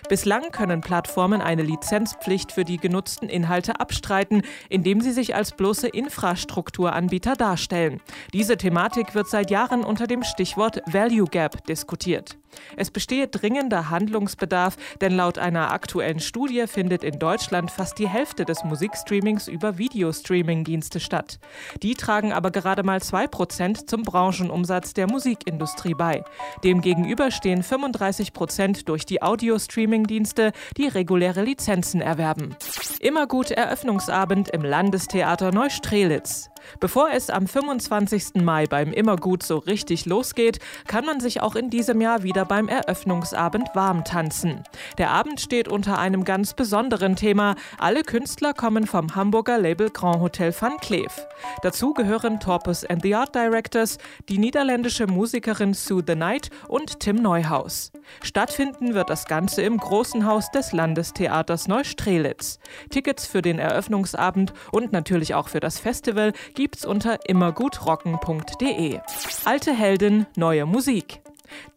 Bislang 0.09 0.51
können 0.51 0.81
Plattformen 0.81 1.41
eine 1.41 1.63
Lizenzpflicht 1.63 2.51
für 2.51 2.63
die 2.65 2.77
genutzten 2.77 3.29
Inhalte 3.29 3.79
abstreiten, 3.79 4.41
indem 4.69 5.01
sie 5.01 5.11
sich 5.11 5.35
als 5.35 5.51
bloße 5.51 5.87
Infrastrukturanbieter 5.87 7.35
darstellen. 7.35 8.01
Diese 8.33 8.57
Thematik 8.57 9.15
wird 9.15 9.27
seit 9.27 9.51
Jahren 9.51 9.83
unter 9.83 10.07
dem 10.07 10.23
Stichwort 10.23 10.81
Value 10.85 11.27
Gap 11.27 11.65
diskutiert. 11.65 12.37
Es 12.77 12.91
bestehe 12.91 13.27
dringender 13.27 13.89
Handlungsbedarf, 13.89 14.77
denn 15.01 15.15
laut 15.15 15.37
einer 15.37 15.71
aktuellen 15.71 16.19
Studie 16.19 16.65
findet 16.67 17.03
in 17.03 17.19
Deutschland 17.19 17.71
fast 17.71 17.99
die 17.99 18.07
Hälfte 18.07 18.45
des 18.45 18.63
Musikstreamings 18.63 19.47
über 19.47 19.77
Videostreaming-Dienste 19.77 20.99
statt. 20.99 21.39
Die 21.81 21.95
tragen 21.95 22.33
aber 22.33 22.51
gerade 22.51 22.83
mal 22.83 22.99
2% 22.99 23.87
zum 23.87 24.03
Branchenumsatz 24.03 24.93
der 24.93 25.07
Musikindustrie 25.07 25.93
bei. 25.93 26.23
Demgegenüber 26.63 27.31
stehen 27.31 27.63
35% 27.63 28.85
durch 28.85 29.05
die 29.05 29.21
Audio-Streaming-Dienste, 29.21 30.51
die 30.77 30.87
reguläre 30.87 31.43
Lizenzen 31.43 32.01
erwerben. 32.01 32.55
Immer 32.99 33.27
gut 33.27 33.51
Eröffnungsabend 33.51 34.49
im 34.49 34.63
Landestheater 34.63 35.51
Neustrelitz. 35.51 36.49
Bevor 36.79 37.09
es 37.11 37.29
am 37.29 37.47
25. 37.47 38.35
Mai 38.43 38.65
beim 38.65 38.91
Immergut 38.91 39.43
so 39.43 39.57
richtig 39.57 40.05
losgeht, 40.05 40.59
kann 40.87 41.05
man 41.05 41.19
sich 41.19 41.41
auch 41.41 41.55
in 41.55 41.69
diesem 41.69 42.01
Jahr 42.01 42.23
wieder 42.23 42.45
beim 42.45 42.67
Eröffnungsabend 42.67 43.69
warm 43.73 44.03
tanzen. 44.03 44.63
Der 44.97 45.11
Abend 45.11 45.41
steht 45.41 45.67
unter 45.67 45.99
einem 45.99 46.23
ganz 46.23 46.53
besonderen 46.53 47.15
Thema. 47.15 47.55
Alle 47.77 48.03
Künstler 48.03 48.53
kommen 48.53 48.87
vom 48.87 49.15
Hamburger 49.15 49.57
Label 49.57 49.89
Grand 49.89 50.19
Hotel 50.19 50.53
Van 50.59 50.77
Cleef. 50.77 51.25
Dazu 51.61 51.93
gehören 51.93 52.39
Torpus 52.39 52.85
and 52.85 53.01
the 53.01 53.15
Art 53.15 53.35
Directors, 53.35 53.97
die 54.29 54.37
niederländische 54.37 55.07
Musikerin 55.07 55.73
Sue 55.73 56.03
the 56.05 56.15
Night 56.15 56.49
und 56.67 56.99
Tim 56.99 57.17
Neuhaus. 57.17 57.91
Stattfinden 58.21 58.93
wird 58.93 59.09
das 59.09 59.25
Ganze 59.25 59.61
im 59.61 59.77
Großen 59.77 60.25
Haus 60.25 60.51
des 60.51 60.71
Landestheaters 60.71 61.67
Neustrelitz. 61.67 62.59
Tickets 62.89 63.25
für 63.25 63.41
den 63.41 63.59
Eröffnungsabend 63.59 64.53
und 64.71 64.91
natürlich 64.91 65.33
auch 65.33 65.47
für 65.47 65.59
das 65.59 65.79
Festival 65.79 66.33
gibt's 66.55 66.85
unter 66.85 67.19
immergutrocken.de. 67.27 68.99
Alte 69.45 69.73
Helden, 69.73 70.25
neue 70.35 70.65
Musik. 70.65 71.21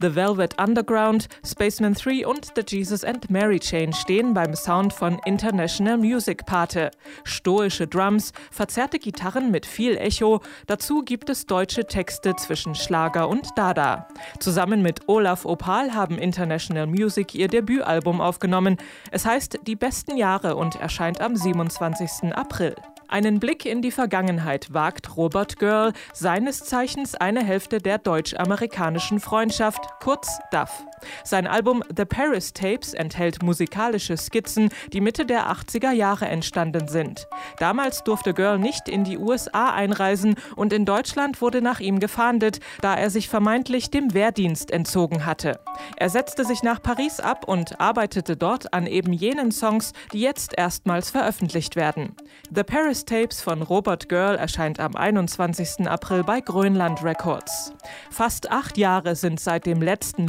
The 0.01 0.15
Velvet 0.15 0.59
Underground, 0.61 1.29
Spaceman 1.45 1.95
3 1.95 2.27
und 2.27 2.53
The 2.55 2.63
Jesus 2.67 3.05
and 3.05 3.31
Mary 3.31 3.59
Chain 3.59 3.93
stehen 3.93 4.35
beim 4.35 4.55
Sound 4.55 4.93
von 4.93 5.21
International 5.25 5.99
Music 5.99 6.47
Pate. 6.47 6.91
Stoische 7.25 7.87
Drums, 7.87 8.33
verzerrte 8.51 8.99
Gitarren 8.99 9.51
mit 9.51 9.67
viel 9.67 9.97
Echo, 9.97 10.41
dazu 10.67 11.03
gibt 11.03 11.31
es 11.31 11.47
deutsche 11.47 11.87
Texte 11.87 12.37
zwischen 12.37 12.75
Schlager 12.75 13.29
und 13.29 13.49
Dada. 13.57 14.09
Zusammen 14.39 14.83
mit 14.83 15.09
Olaf 15.09 15.45
Opal 15.45 15.95
haben 15.95 16.19
International 16.19 16.87
Music 16.87 17.35
ihr 17.35 17.49
Debütalbum 17.49 18.21
aufgenommen. 18.21 18.77
Es 19.11 19.25
heißt 19.25 19.61
Die 19.67 19.77
besten 19.77 20.17
Jahre 20.17 20.57
und 20.57 20.77
erscheint 20.77 21.21
am 21.21 21.37
27. 21.37 22.33
April. 22.35 22.75
Einen 23.09 23.41
Blick 23.41 23.65
in 23.65 23.81
die 23.81 23.91
Vergangenheit 23.91 24.73
wagt 24.73 25.17
Robert 25.17 25.59
Girl, 25.59 25.95
seines 26.13 26.65
Zeichens 26.65 27.15
eine 27.15 27.43
Hälfte 27.43 27.79
der 27.79 27.97
deutsch-amerikanischen 27.97 29.19
Freundschaft, 29.19 29.81
kurz 30.01 30.39
DAF. 30.51 30.85
Sein 31.25 31.47
Album 31.47 31.83
The 31.95 32.05
Paris 32.05 32.53
Tapes 32.53 32.95
enthält 32.95 33.43
musikalische 33.43 34.17
Skizzen, 34.17 34.71
die 34.93 35.01
Mitte 35.01 35.27
der 35.27 35.51
80er 35.51 35.93
Jahre 35.93 36.27
entstanden 36.27 36.89
sind. 36.89 37.27
Damals 37.59 38.05
durfte 38.05 38.35
Girl 38.35 38.59
nicht 38.59 38.89
in 38.89 39.05
die 39.05 39.19
USA 39.19 39.73
einreisen 39.73 40.35
und 40.57 40.73
in 40.73 40.85
Deutschland 40.85 41.41
wurde 41.41 41.63
nach 41.63 41.81
ihm 41.81 42.01
gefahndet, 42.01 42.61
da 42.81 42.95
er 42.95 43.11
sich 43.11 43.29
vermeintlich 43.29 43.91
dem 43.91 44.15
Wehrdienst 44.15 44.71
entzogen 44.71 45.27
hatte. 45.27 45.61
Er 45.97 46.11
setzte 46.11 46.45
sich 46.45 46.63
nach 46.63 46.83
Paris 46.83 47.21
ab 47.21 47.47
und 47.47 47.81
arbeitete 47.81 48.37
dort 48.37 48.73
an 48.73 48.87
eben 48.87 49.13
jenen 49.13 49.53
Songs, 49.53 49.93
die 50.13 50.21
jetzt 50.21 50.57
erstmals 50.57 51.11
veröffentlicht 51.11 51.77
werden. 51.77 52.15
The 52.55 52.63
Paris 52.63 53.05
Tapes 53.05 53.41
von 53.41 53.63
Robert 53.63 54.09
Girl 54.09 54.37
erscheint 54.37 54.81
am 54.81 54.97
21. 54.97 55.89
April 55.89 56.25
bei 56.25 56.41
Grönland 56.41 57.03
Records. 57.03 57.73
Fast 58.11 58.51
acht 58.51 58.79
Jahre 58.79 59.17
sind 59.17 59.41
seit 59.41 59.67
dem 59.67 59.83
letzten 59.83 60.29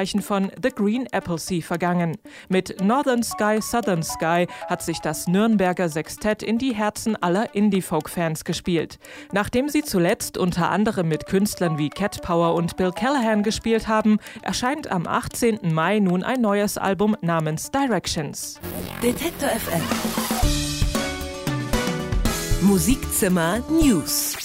Lebenszeichen 0.00 0.22
von 0.22 0.50
The 0.62 0.70
Green 0.70 1.06
Apple 1.12 1.38
Sea 1.38 1.60
vergangen. 1.60 2.16
Mit 2.48 2.82
Northern 2.82 3.22
Sky, 3.22 3.58
Southern 3.60 4.02
Sky 4.02 4.46
hat 4.68 4.82
sich 4.82 5.00
das 5.00 5.26
Nürnberger 5.26 5.88
Sextett 5.88 6.42
in 6.42 6.58
die 6.58 6.74
Herzen 6.74 7.16
aller 7.22 7.54
Indie-Folk-Fans 7.54 8.44
gespielt. 8.44 8.98
Nachdem 9.32 9.68
sie 9.68 9.82
zuletzt 9.82 10.38
unter 10.38 10.70
anderem 10.70 11.08
mit 11.08 11.26
Künstlern 11.26 11.76
wie 11.76 11.90
Cat 11.90 12.22
Power 12.22 12.54
und 12.54 12.76
Bill 12.76 12.92
Callahan 12.92 13.42
gespielt 13.42 13.88
haben, 13.88 14.18
erscheint 14.42 14.90
am 14.90 15.06
18. 15.06 15.72
Mai 15.74 15.98
nun 15.98 16.22
ein 16.22 16.40
neues 16.40 16.78
Album 16.78 17.16
namens 17.20 17.70
Directions. 17.70 18.58
Detektor 19.02 19.50
FM. 19.50 19.82
Musikzimmer 22.62 23.62
News. 23.68 24.36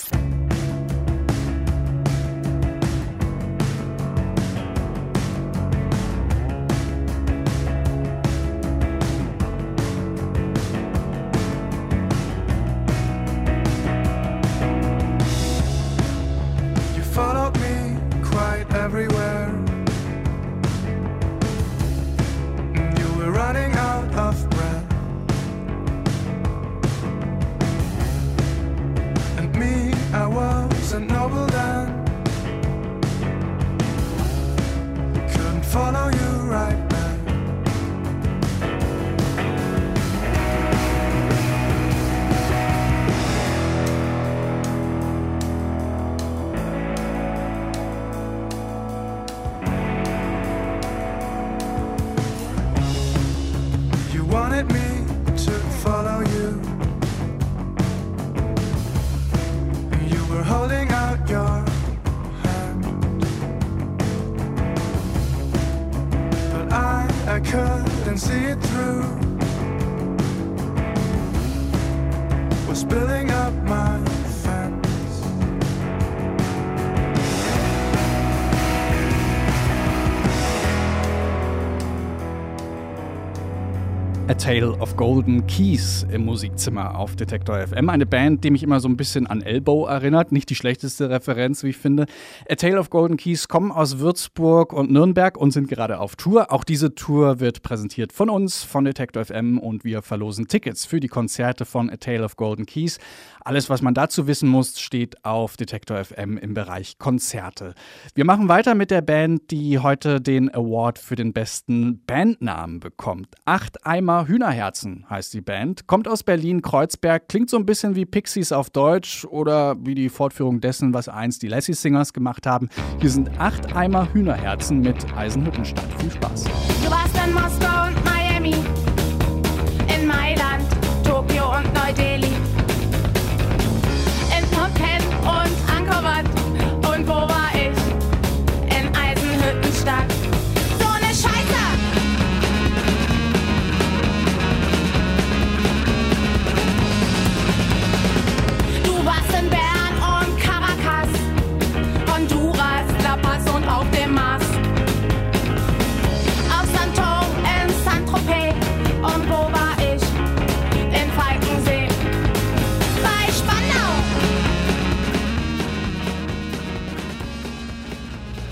Tale 84.45 84.77
Golden 84.97 85.45
Keys 85.45 86.07
im 86.09 86.23
Musikzimmer 86.23 86.97
auf 86.97 87.17
Detektor 87.17 87.67
FM. 87.67 87.89
Eine 87.89 88.05
Band, 88.05 88.45
die 88.45 88.49
mich 88.49 88.63
immer 88.63 88.79
so 88.79 88.87
ein 88.87 88.95
bisschen 88.95 89.27
an 89.27 89.41
Elbow 89.41 89.85
erinnert. 89.85 90.31
Nicht 90.31 90.49
die 90.49 90.55
schlechteste 90.55 91.09
Referenz, 91.09 91.63
wie 91.63 91.69
ich 91.69 91.77
finde. 91.77 92.05
A 92.49 92.55
Tale 92.55 92.79
of 92.79 92.89
Golden 92.89 93.17
Keys 93.17 93.49
kommen 93.49 93.73
aus 93.73 93.99
Würzburg 93.99 94.71
und 94.71 94.91
Nürnberg 94.91 95.37
und 95.37 95.51
sind 95.51 95.67
gerade 95.67 95.99
auf 95.99 96.15
Tour. 96.15 96.49
Auch 96.49 96.63
diese 96.63 96.95
Tour 96.95 97.41
wird 97.41 97.61
präsentiert 97.61 98.13
von 98.13 98.29
uns, 98.29 98.63
von 98.63 98.85
Detektor 98.85 99.25
FM 99.25 99.57
und 99.57 99.83
wir 99.83 100.01
verlosen 100.01 100.47
Tickets 100.47 100.85
für 100.85 101.01
die 101.01 101.09
Konzerte 101.09 101.65
von 101.65 101.89
A 101.89 101.97
Tale 101.97 102.23
of 102.23 102.37
Golden 102.37 102.65
Keys. 102.65 102.97
Alles, 103.43 103.69
was 103.69 103.81
man 103.81 103.93
dazu 103.93 104.27
wissen 104.27 104.49
muss, 104.49 104.79
steht 104.79 105.23
auf 105.23 105.57
Detektor 105.57 106.03
FM 106.03 106.37
im 106.37 106.53
Bereich 106.53 106.97
Konzerte. 106.97 107.75
Wir 108.15 108.25
machen 108.25 108.49
weiter 108.49 108.73
mit 108.73 108.91
der 108.91 109.01
Band, 109.01 109.51
die 109.51 109.77
heute 109.77 110.19
den 110.19 110.51
Award 110.51 110.97
für 110.97 111.15
den 111.15 111.33
besten 111.33 112.03
Bandnamen 112.05 112.79
bekommt. 112.79 113.35
Acht 113.45 113.85
Eimer 113.85 114.27
Hühnerherzen 114.27 114.84
heißt 115.09 115.33
die 115.33 115.41
Band, 115.41 115.87
kommt 115.87 116.07
aus 116.07 116.23
Berlin-Kreuzberg, 116.23 117.27
klingt 117.27 117.49
so 117.49 117.57
ein 117.57 117.65
bisschen 117.65 117.95
wie 117.95 118.05
Pixies 118.05 118.51
auf 118.51 118.69
Deutsch 118.69 119.25
oder 119.25 119.75
wie 119.85 119.95
die 119.95 120.09
Fortführung 120.09 120.61
dessen, 120.61 120.93
was 120.93 121.07
einst 121.07 121.41
die 121.43 121.47
Lassie 121.47 121.73
Singers 121.73 122.13
gemacht 122.13 122.45
haben. 122.45 122.69
Hier 122.99 123.09
sind 123.09 123.29
acht 123.39 123.75
Eimer 123.75 124.11
Hühnerherzen 124.13 124.81
mit 124.81 124.95
Eisenhüttenstadt. 125.15 125.85
Viel 125.99 126.11
Spaß. 126.11 126.43
Du 126.43 126.91
warst 126.91 127.15
in 127.25 127.33
Moskau 127.33 127.74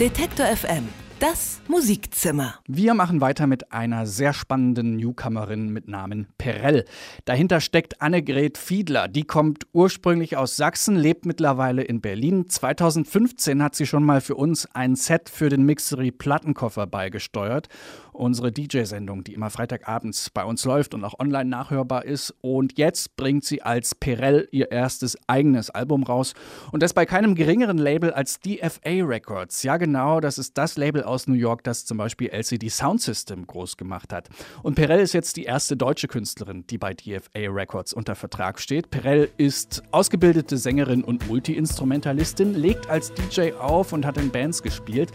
Detektor 0.04 0.48
FM. 0.48 0.90
Das 1.20 1.62
Musikzimmer. 1.70 2.56
Wir 2.68 2.94
machen 2.94 3.22
weiter 3.22 3.48
mit 3.48 3.72
einer 3.72 4.06
sehr 4.06 4.34
spannenden 4.34 4.98
Newcomerin 4.98 5.70
mit 5.70 5.88
Namen 5.88 6.28
Perel. 6.38 6.84
Dahinter 7.24 7.62
steckt 7.62 8.02
Annegret 8.02 8.58
Fiedler. 8.58 9.08
Die 9.08 9.24
kommt 9.24 9.66
ursprünglich 9.72 10.36
aus 10.36 10.58
Sachsen, 10.58 10.98
lebt 10.98 11.26
mittlerweile 11.26 11.84
in 11.84 12.02
Berlin. 12.02 12.50
2015 12.50 13.64
hat 13.64 13.76
sie 13.76 13.86
schon 13.86 14.04
mal 14.04 14.20
für 14.20 14.36
uns 14.36 14.68
ein 14.74 14.98
Set 14.98 15.30
für 15.30 15.48
den 15.48 15.64
Mixery 15.64 16.12
Plattenkoffer 16.12 16.86
beigesteuert. 16.86 17.70
Unsere 18.14 18.52
DJ-Sendung, 18.52 19.24
die 19.24 19.34
immer 19.34 19.50
Freitagabends 19.50 20.30
bei 20.30 20.44
uns 20.44 20.66
läuft 20.66 20.94
und 20.94 21.04
auch 21.04 21.20
online 21.20 21.50
nachhörbar 21.50 22.06
ist. 22.06 22.34
Und 22.42 22.78
jetzt 22.78 23.16
bringt 23.16 23.44
sie 23.44 23.62
als 23.62 23.96
Perel 23.96 24.48
ihr 24.52 24.72
erstes 24.72 25.18
eigenes 25.28 25.70
Album 25.70 26.04
raus 26.04 26.34
und 26.72 26.84
das 26.84 26.94
bei 26.94 27.06
keinem 27.06 27.36
geringeren 27.36 27.78
Label 27.78 28.12
als 28.12 28.40
DFA 28.40 29.06
Records. 29.06 29.64
Ja, 29.64 29.78
genau, 29.78 30.20
das 30.20 30.38
ist 30.38 30.58
das 30.58 30.78
Label 30.78 31.04
aus 31.04 31.28
New 31.28 31.34
York, 31.34 31.64
das 31.64 31.86
zum 31.86 31.98
Beispiel 31.98 32.30
LCD 32.30 32.70
Sound 32.70 33.02
System 33.02 33.48
groß 33.48 33.78
gemacht 33.78 34.14
hat. 34.14 34.30
Und 34.62 34.76
Perel 34.76 35.00
ist 35.00 35.14
jetzt 35.14 35.38
die 35.38 35.44
erste 35.44 35.76
deutsche 35.76 36.08
Künstlerin, 36.08 36.66
die 36.68 36.78
bei 36.78 36.94
DFA 36.94 37.50
Records 37.50 37.94
unter 37.94 38.16
Vertrag 38.16 38.60
steht. 38.60 38.90
Perel 38.90 39.30
ist 39.38 39.84
ausgebildete 39.92 40.58
Sängerin 40.58 41.04
und 41.04 41.28
Multi-Instrumentalistin, 41.28 42.54
legt 42.54 42.90
als 42.90 43.12
DJ 43.14 43.54
auf 43.54 43.94
und 43.94 44.06
hat 44.06 44.18
in 44.18 44.32
Bands 44.32 44.62
gespielt. 44.62 45.12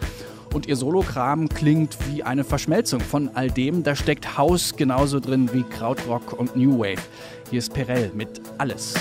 Und 0.53 0.67
ihr 0.67 0.77
Solokram 0.77 1.49
klingt 1.49 1.97
wie 2.09 2.23
eine 2.23 2.45
Verschmelzung 2.45 3.01
von 3.01 3.31
all 3.35 3.51
dem. 3.51 3.83
Da 3.83 3.95
steckt 3.95 4.39
House 4.39 4.75
genauso 4.77 5.21
drin 5.21 5.51
wie 5.53 5.63
Krautrock 5.63 6.33
und 6.33 6.57
New 6.57 6.79
Wave. 6.79 7.03
Hier 7.51 7.59
ist 7.59 7.73
Perel 7.73 8.11
mit 8.15 8.41
Alles. 8.59 8.95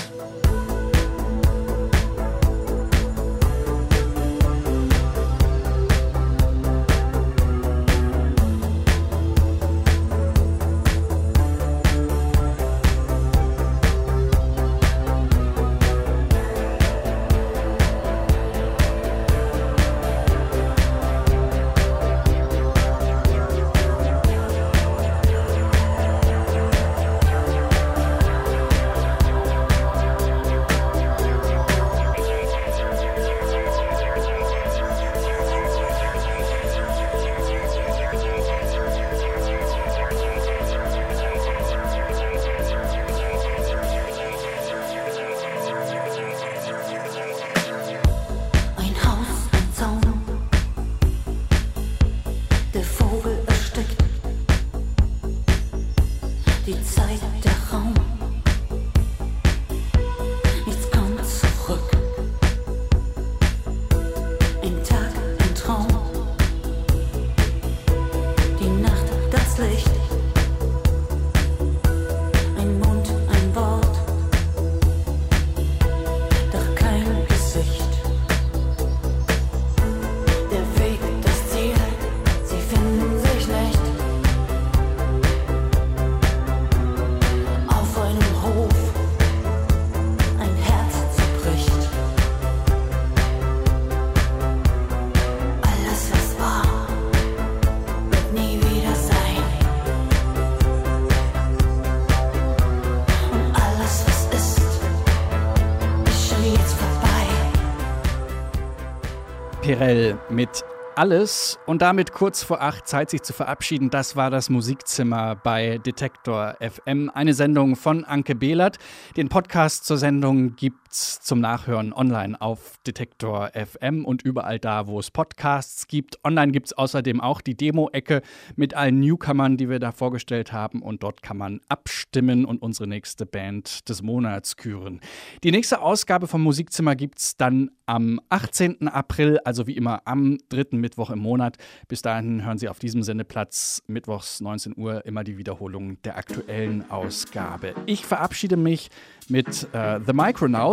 Perel 109.68 110.18
mit 110.30 110.64
alles 110.94 111.58
und 111.66 111.82
damit 111.82 112.14
kurz 112.14 112.42
vor 112.42 112.62
acht 112.62 112.88
Zeit, 112.88 113.10
sich 113.10 113.20
zu 113.20 113.34
verabschieden. 113.34 113.90
Das 113.90 114.16
war 114.16 114.30
das 114.30 114.48
Musikzimmer 114.48 115.36
bei 115.36 115.76
Detektor 115.76 116.56
FM. 116.58 117.10
Eine 117.12 117.34
Sendung 117.34 117.76
von 117.76 118.06
Anke 118.06 118.34
Behlert. 118.34 118.78
Den 119.18 119.28
Podcast 119.28 119.84
zur 119.84 119.98
Sendung 119.98 120.56
gibt's 120.88 121.20
zum 121.20 121.40
Nachhören 121.40 121.92
online 121.92 122.40
auf 122.40 122.78
Detektor 122.86 123.50
FM 123.52 124.06
und 124.06 124.22
überall 124.22 124.58
da, 124.58 124.86
wo 124.86 124.98
es 124.98 125.10
Podcasts 125.10 125.86
gibt. 125.86 126.18
Online 126.24 126.50
gibt's 126.50 126.72
außerdem 126.72 127.20
auch 127.20 127.42
die 127.42 127.54
Demo-Ecke 127.54 128.22
mit 128.56 128.72
allen 128.72 128.98
Newcomern, 129.00 129.58
die 129.58 129.68
wir 129.68 129.80
da 129.80 129.92
vorgestellt 129.92 130.54
haben. 130.54 130.80
Und 130.80 131.02
dort 131.02 131.20
kann 131.20 131.36
man 131.36 131.60
abstimmen 131.68 132.46
und 132.46 132.62
unsere 132.62 132.88
nächste 132.88 133.26
Band 133.26 133.86
des 133.90 134.00
Monats 134.00 134.56
küren. 134.56 135.02
Die 135.44 135.50
nächste 135.50 135.82
Ausgabe 135.82 136.26
vom 136.26 136.42
Musikzimmer 136.42 136.96
gibt's 136.96 137.36
dann 137.36 137.70
am 137.84 138.18
18. 138.30 138.88
April, 138.88 139.40
also 139.44 139.66
wie 139.66 139.76
immer 139.76 140.02
am 140.06 140.38
dritten 140.48 140.78
Mittwoch 140.78 141.10
im 141.10 141.18
Monat. 141.18 141.58
Bis 141.88 142.00
dahin 142.00 142.46
hören 142.46 142.56
Sie 142.56 142.68
auf 142.70 142.78
diesem 142.78 143.02
Sendeplatz 143.02 143.82
mittwochs 143.88 144.40
19 144.40 144.74
Uhr 144.78 145.04
immer 145.04 145.22
die 145.22 145.36
Wiederholung 145.36 146.00
der 146.02 146.16
aktuellen 146.16 146.90
Ausgabe. 146.90 147.74
Ich 147.84 148.06
verabschiede 148.06 148.56
mich 148.56 148.90
mit 149.28 149.68
äh, 149.72 150.00
The 150.06 150.12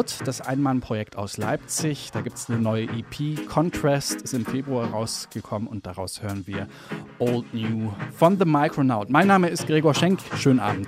Micronaut, 0.05 0.27
das 0.27 0.41
Einmannprojekt 0.41 1.15
aus 1.15 1.37
Leipzig. 1.37 2.11
Da 2.11 2.21
gibt 2.21 2.37
es 2.37 2.49
eine 2.49 2.59
neue 2.59 2.83
EP. 2.83 3.47
Contrast 3.47 4.21
ist 4.21 4.33
im 4.33 4.45
Februar 4.45 4.89
rausgekommen 4.91 5.67
und 5.67 5.85
daraus 5.85 6.21
hören 6.21 6.45
wir 6.45 6.67
Old 7.19 7.53
New 7.53 7.91
von 8.15 8.37
The 8.37 8.45
Micronaut. 8.45 9.09
Mein 9.09 9.27
Name 9.27 9.49
ist 9.49 9.65
Gregor 9.67 9.93
Schenk. 9.93 10.19
Schönen 10.37 10.59
Abend. 10.59 10.87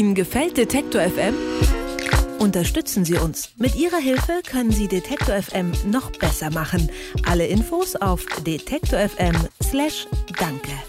Ihnen 0.00 0.14
gefällt 0.14 0.56
Detektor 0.56 1.02
FM? 1.02 1.34
Unterstützen 2.38 3.04
Sie 3.04 3.18
uns. 3.18 3.50
Mit 3.58 3.76
Ihrer 3.76 3.98
Hilfe 3.98 4.40
können 4.48 4.70
Sie 4.70 4.88
Detektor 4.88 5.34
FM 5.34 5.72
noch 5.90 6.10
besser 6.12 6.50
machen. 6.50 6.88
Alle 7.26 7.46
Infos 7.46 7.96
auf 7.96 8.24
detektor.fm/danke. 8.46 10.79